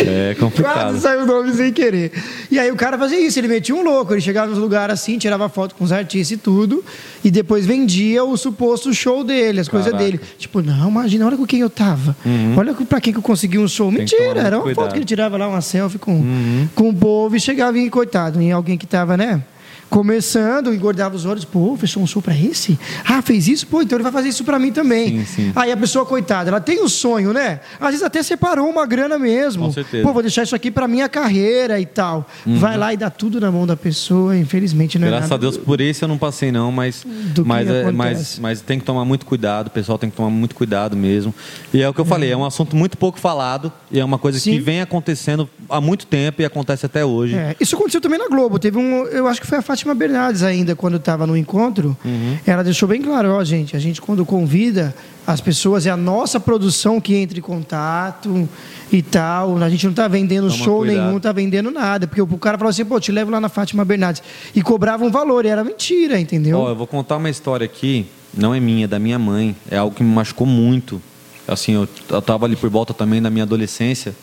[0.00, 0.74] É complicado.
[0.74, 2.12] Quase saiu o nome sem querer.
[2.50, 5.18] E aí o cara fazia isso, ele metia um louco, ele chegava nos lugares assim,
[5.18, 6.84] tirava foto com os artistas e tudo,
[7.24, 10.20] e depois vendia o suposto show dele, as coisas dele.
[10.38, 12.16] Tipo, não, imagina, olha com quem eu tava.
[12.24, 12.54] Uhum.
[12.56, 13.88] Olha pra quem que eu consegui um show.
[13.88, 14.84] Tem Mentira, era uma cuidado.
[14.84, 16.68] foto que ele tirava lá, uma selfie com, uhum.
[16.74, 19.42] com o povo e chegava e, coitado, em alguém que tava, né?
[19.88, 22.78] Começando, engordava os olhos, pô, fechou um show para esse?
[23.04, 23.66] Ah, fez isso?
[23.66, 25.20] Pô, então ele vai fazer isso para mim também.
[25.20, 25.52] Sim, sim.
[25.54, 27.60] Aí a pessoa, coitada, ela tem um sonho, né?
[27.80, 29.66] Às vezes até separou uma grana mesmo.
[29.66, 30.02] Com certeza.
[30.02, 32.28] Pô, vou deixar isso aqui para minha carreira e tal.
[32.44, 32.58] Uhum.
[32.58, 35.56] Vai lá e dá tudo na mão da pessoa, infelizmente não é Graças a Deus,
[35.56, 37.04] por esse eu não passei não, mas,
[37.44, 40.54] mas, é, mas, mas tem que tomar muito cuidado, o pessoal tem que tomar muito
[40.54, 41.34] cuidado mesmo.
[41.72, 42.08] E é o que eu é.
[42.08, 44.52] falei, é um assunto muito pouco falado e é uma coisa sim.
[44.52, 47.34] que vem acontecendo há muito tempo e acontece até hoje.
[47.36, 47.56] É.
[47.60, 48.58] Isso aconteceu também na Globo.
[48.58, 51.94] Teve um, eu acho que foi a Fátima Bernardes ainda, quando estava no encontro.
[52.02, 52.38] Uhum.
[52.46, 54.94] Ela deixou bem claro: ó, gente, a gente quando convida
[55.26, 58.48] as pessoas, é a nossa produção que entra em contato
[58.90, 59.58] e tal.
[59.58, 61.04] A gente não está vendendo Toma show cuidado.
[61.04, 62.06] nenhum, está vendendo nada.
[62.06, 64.22] Porque o cara falou assim: pô, te levo lá na Fátima Bernardes.
[64.54, 66.58] E cobrava um valor, e era mentira, entendeu?
[66.58, 69.54] Ó, eu vou contar uma história aqui, não é minha, é da minha mãe.
[69.70, 71.02] É algo que me machucou muito.
[71.46, 71.84] Assim, eu
[72.18, 74.16] estava ali por volta também da minha adolescência.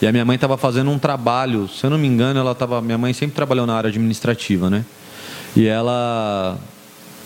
[0.00, 2.80] E a minha mãe estava fazendo um trabalho, se eu não me engano, ela estava.
[2.82, 4.84] Minha mãe sempre trabalhou na área administrativa, né?
[5.56, 6.58] E ela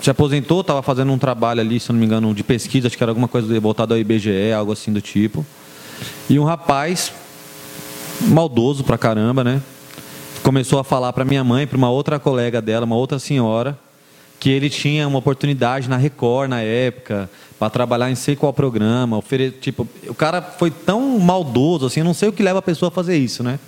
[0.01, 2.97] se aposentou, estava fazendo um trabalho ali, se eu não me engano, de pesquisa, acho
[2.97, 5.45] que era alguma coisa voltada ao IBGE, algo assim do tipo.
[6.29, 7.13] E um rapaz,
[8.21, 9.61] maldoso pra caramba, né?
[10.43, 13.79] Começou a falar para minha mãe, para uma outra colega dela, uma outra senhora,
[14.41, 19.19] que ele tinha uma oportunidade na Record na época, para trabalhar em sei qual programa,
[19.19, 19.51] ofere...
[19.51, 22.89] tipo, o cara foi tão maldoso assim, eu não sei o que leva a pessoa
[22.89, 23.59] a fazer isso, né?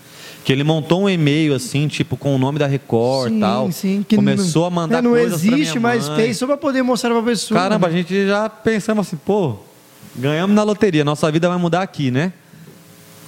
[0.43, 3.71] Que ele montou um e-mail assim, tipo, com o nome da Record e tal.
[3.71, 6.83] Sim, que Começou não, a mandar é, não coisas existe mais fez só para poder
[6.83, 7.61] mostrar para a pessoa.
[7.61, 7.95] Caramba, né?
[7.95, 9.57] a gente já pensamos assim, pô,
[10.17, 12.33] ganhamos na loteria, nossa vida vai mudar aqui, né?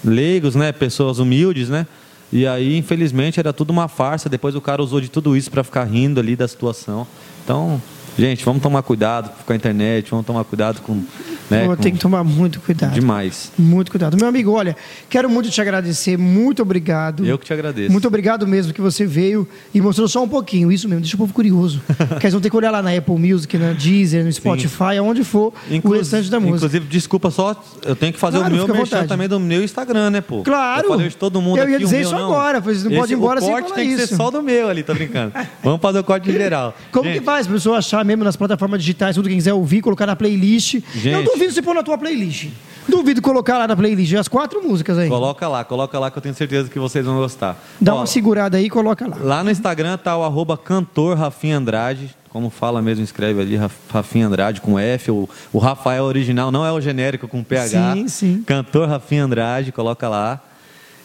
[0.03, 0.73] Leigos, né?
[0.73, 1.87] Pessoas humildes, né?
[2.33, 4.29] E aí, infelizmente, era tudo uma farsa.
[4.29, 7.07] Depois o cara usou de tudo isso para ficar rindo ali da situação.
[7.45, 7.81] Então,
[8.19, 11.05] gente, vamos tomar cuidado com a internet, vamos tomar cuidado com
[11.51, 11.77] né?
[11.81, 12.93] Tem que tomar muito cuidado.
[12.93, 13.53] Demais.
[13.59, 14.17] Muito cuidado.
[14.17, 14.77] Meu amigo, olha,
[15.09, 16.17] quero muito te agradecer.
[16.17, 17.25] Muito obrigado.
[17.25, 17.93] Eu que te agradeço.
[17.93, 20.71] Muito obrigado mesmo que você veio e mostrou só um pouquinho.
[20.71, 21.83] Isso mesmo, deixa o povo curioso.
[21.87, 24.99] Porque eles vão ter que olhar lá na Apple Music, na Deezer, no Spotify, Sim.
[24.99, 26.57] aonde for Inclu o restante da música.
[26.57, 30.11] Inclusive, desculpa só, eu tenho que fazer claro, o meu merchan também do meu Instagram,
[30.11, 30.43] né, pô?
[30.43, 30.87] Claro.
[30.87, 33.13] Eu falei de todo mundo Eu ia aqui, dizer isso agora, pois não Esse, pode
[33.13, 33.67] ir embora sem falar isso.
[33.67, 35.33] O corte tem que ser só do meu ali, tô brincando.
[35.63, 36.75] Vamos fazer o corte geral.
[36.91, 37.19] Como Gente.
[37.19, 37.47] que faz?
[37.47, 40.81] A pessoa achar mesmo nas plataformas digitais, tudo quem quiser ouvir, colocar na playlist.
[40.95, 41.34] Gente.
[41.35, 42.49] Duvido você pôr na tua playlist playlist.
[42.89, 45.09] Duvido colocar lá na playlist as quatro músicas aí.
[45.09, 47.57] Coloca lá, coloca lá que eu tenho certeza que vocês vão gostar.
[47.81, 49.17] Dá Ó, uma segurada aí e coloca lá.
[49.21, 52.15] Lá no Instagram tá o arroba cantor Rafinha Andrade.
[52.29, 53.59] Como fala mesmo, escreve ali
[53.91, 55.11] Rafinha Andrade com F.
[55.11, 57.95] O, o Rafael original não é o genérico com PH.
[57.95, 58.43] Sim, sim.
[58.45, 60.41] Cantor Rafinha Andrade, coloca lá.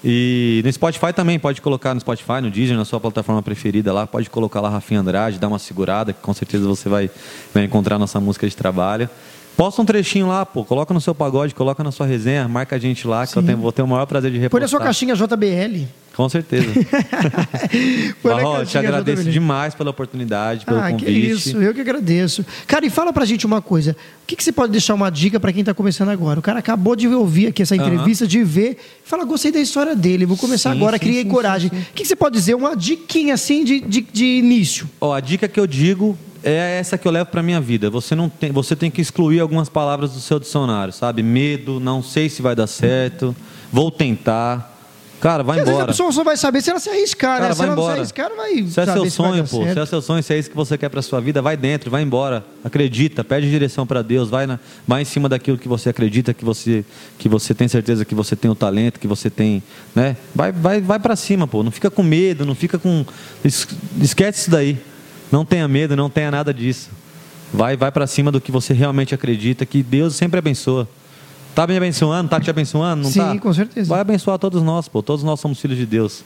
[0.04, 4.08] E no Spotify também, pode colocar no Spotify, no Disney, na sua plataforma preferida lá,
[4.08, 7.12] pode colocar lá Rafinha Andrade, dá uma segurada, que com certeza você vai,
[7.54, 9.10] vai encontrar nossa música de trabalho.
[9.60, 10.64] Posta um trechinho lá, pô.
[10.64, 13.40] Coloca no seu pagode, coloca na sua resenha, marca a gente lá, que Sim.
[13.40, 14.52] eu tenho, vou ter o maior prazer de repostar.
[14.52, 15.86] Põe na sua caixinha JBL.
[16.16, 16.68] Com certeza.
[18.24, 19.32] Barro, te agradeço JBL.
[19.34, 21.04] demais pela oportunidade, pelo ah, convite.
[21.04, 22.46] Que isso, eu que agradeço.
[22.66, 23.98] Cara, e fala pra gente uma coisa.
[24.24, 26.40] O que, que você pode deixar uma dica para quem está começando agora?
[26.40, 30.26] O cara acabou de ouvir aqui essa entrevista, de ver, fala, gostei da história dele,
[30.26, 31.70] vou começar sim, agora, sim, criei sim, coragem.
[31.70, 32.56] O que, que você pode dizer?
[32.56, 34.90] Uma diquinha assim de, de, de início.
[35.02, 37.90] Ó, a dica que eu digo é essa que eu levo para minha vida.
[37.90, 41.22] Você não tem, você tem que excluir algumas palavras do seu dicionário, sabe?
[41.22, 43.36] Medo, não sei se vai dar certo,
[43.72, 44.78] vou tentar.
[45.20, 45.84] Cara, vai embora.
[45.84, 47.56] A pessoa só vai saber se ela se arriscar, Cara, né?
[47.56, 47.88] Se ela embora.
[47.88, 49.64] não se arriscar, vai Se é seu sonho, pô.
[49.64, 49.74] Certo.
[49.74, 51.92] Se é seu sonho, se é isso que você quer para sua vida, vai dentro,
[51.92, 52.46] vai embora.
[52.64, 56.46] Acredita, pede direção para Deus, vai, na, vai em cima daquilo que você acredita, que
[56.46, 56.86] você,
[57.18, 59.62] que você tem certeza que você tem o talento, que você tem,
[59.94, 60.16] né?
[60.34, 61.64] Vai, vai, vai para cima, pô.
[61.64, 63.06] Não fica com medo, não fica com.
[63.44, 64.78] Esquece isso daí.
[65.32, 66.90] Não tenha medo, não tenha nada disso.
[67.54, 70.88] Vai, vai para cima do que você realmente acredita, que Deus sempre abençoa.
[71.56, 72.30] Tá me abençoando?
[72.30, 73.04] Tá te abençoando?
[73.04, 73.40] Não Sim, tá?
[73.40, 73.90] com certeza.
[73.90, 75.02] Vai abençoar todos nós, pô.
[75.02, 76.24] Todos nós somos filhos de Deus.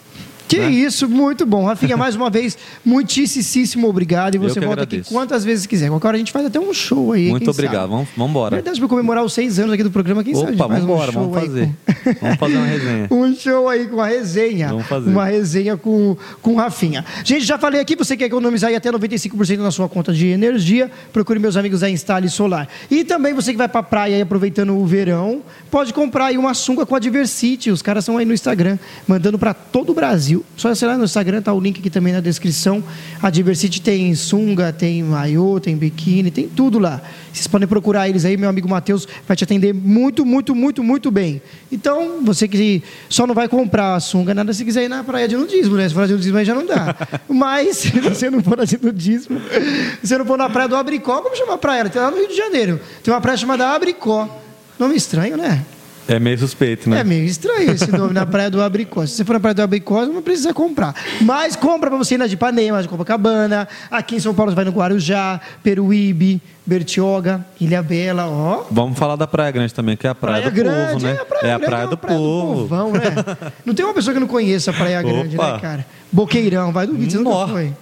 [0.54, 0.70] Que né?
[0.72, 1.66] isso, muito bom.
[1.66, 4.36] Rafinha, mais uma vez, muitíssimo obrigado.
[4.36, 5.02] E você volta agradeço.
[5.02, 5.90] aqui quantas vezes quiser.
[5.90, 7.30] Qualquer hora a gente faz até um show aí.
[7.30, 7.90] Muito obrigado.
[7.90, 8.56] Vamos, vamos embora.
[8.56, 10.58] Verdade, para comemorar os seis anos aqui do programa, quem Opa, sabe?
[10.58, 11.68] Vamos embora, um vamos fazer.
[11.68, 12.14] Com...
[12.22, 13.08] vamos fazer uma resenha.
[13.12, 14.68] um show aí com a resenha.
[14.70, 15.10] Vamos fazer.
[15.10, 17.04] Uma resenha com, com Rafinha.
[17.24, 20.92] Gente, já falei aqui, você quer economizar aí até 95% na sua conta de energia,
[21.12, 22.68] procure meus amigos da Instale Solar.
[22.92, 25.42] E também você que vai para a praia aí aproveitando o verão,
[25.72, 27.72] pode comprar aí uma sunga com a Diversity.
[27.72, 28.78] Os caras são aí no Instagram,
[29.08, 30.43] mandando para todo o Brasil.
[30.56, 32.84] Só acessar no Instagram, tá o link aqui também na descrição.
[33.22, 37.02] A Diversity tem sunga, tem maiô, tem biquíni, tem tudo lá.
[37.34, 41.10] Vocês podem procurar eles aí, meu amigo Matheus vai te atender muito, muito, muito, muito
[41.10, 41.42] bem.
[41.72, 45.28] Então, você que só não vai comprar a sunga, nada se quiser ir na praia
[45.28, 45.90] de nudismo, né?
[45.90, 46.96] Se for de nudismo aí já não dá.
[47.28, 49.42] Mas, se você não for de nudismo,
[50.02, 51.90] se você não for na praia do Abricó, como chama a praia?
[51.90, 52.80] Tem lá no Rio de Janeiro.
[53.02, 54.30] Tem uma praia chamada Abricó.
[54.78, 55.66] Nome estranho, né?
[56.08, 57.00] É meio suspeito, né?
[57.00, 59.12] É meio estranho esse nome na Praia do Abricós.
[59.12, 60.94] Se você for na Praia do Abricós, não precisa comprar.
[61.22, 63.68] Mas compra pra você ir na de Ipanema, de Copacabana.
[63.90, 68.64] Aqui em São Paulo você vai no Guarujá, Peruíbe, Bertioga, Ilha Bela, ó.
[68.70, 71.12] Vamos falar da Praia Grande também, que é a Praia, do Grande, Povo, né?
[71.18, 72.62] É a Praia, é a Grande, praia é uma do praia Povo.
[72.68, 73.02] povão, né?
[73.66, 75.54] Não tem uma pessoa que não conheça a Praia Grande, Opa.
[75.54, 75.86] né, cara?
[76.12, 77.74] Boqueirão, vai duvidar, você nunca foi.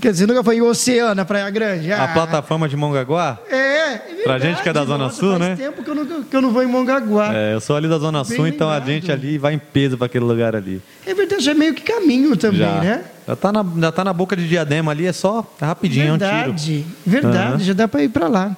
[0.00, 1.92] Quer dizer, nunca foi em Oceana, Praia Grande?
[1.92, 3.38] A Ah, plataforma de Mongaguá?
[3.50, 4.22] É, é verdade.
[4.24, 5.56] Pra gente que é da Zona Nossa, Sul, faz né?
[5.56, 7.34] tempo que eu, não, que eu não vou em Mongaguá.
[7.34, 9.96] É, eu sou ali da Zona Bem Sul, então a gente ali vai em peso
[9.96, 10.80] para aquele lugar ali.
[11.06, 12.80] É verdade, já é meio que caminho também, já.
[12.80, 13.04] né?
[13.26, 16.18] Já tá, na, já tá na boca de diadema ali, é só rapidinho, é um
[16.18, 16.30] tiro.
[16.30, 17.58] verdade, verdade, Aham.
[17.58, 18.56] já dá pra ir pra lá.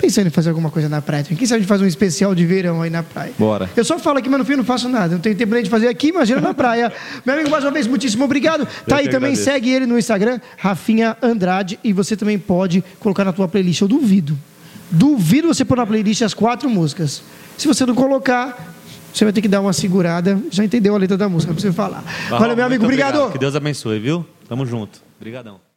[0.00, 1.22] Pensando em fazer alguma coisa na praia.
[1.24, 3.32] Quem sabe a gente faz um especial de verão aí na praia?
[3.38, 3.68] Bora.
[3.76, 5.14] Eu só falo aqui, mas no fim eu não faço nada.
[5.14, 6.92] Não tenho tempo nem de fazer aqui, imagina na praia.
[7.24, 8.66] Meu amigo, mais uma vez, muitíssimo obrigado.
[8.86, 9.44] Tá aí que também, agradeço.
[9.44, 11.78] segue ele no Instagram, Rafinha Andrade.
[11.84, 13.82] E você também pode colocar na tua playlist.
[13.82, 14.38] Eu duvido.
[14.90, 17.22] Duvido você pôr na playlist as quatro músicas.
[17.58, 18.74] Se você não colocar,
[19.12, 20.40] você vai ter que dar uma segurada.
[20.50, 22.02] Já entendeu a letra da música, não precisa falar.
[22.28, 23.30] Valeu, meu amigo, Muito obrigado.
[23.30, 24.26] Que Deus abençoe, viu?
[24.48, 25.00] Tamo junto.
[25.20, 25.69] Obrigadão.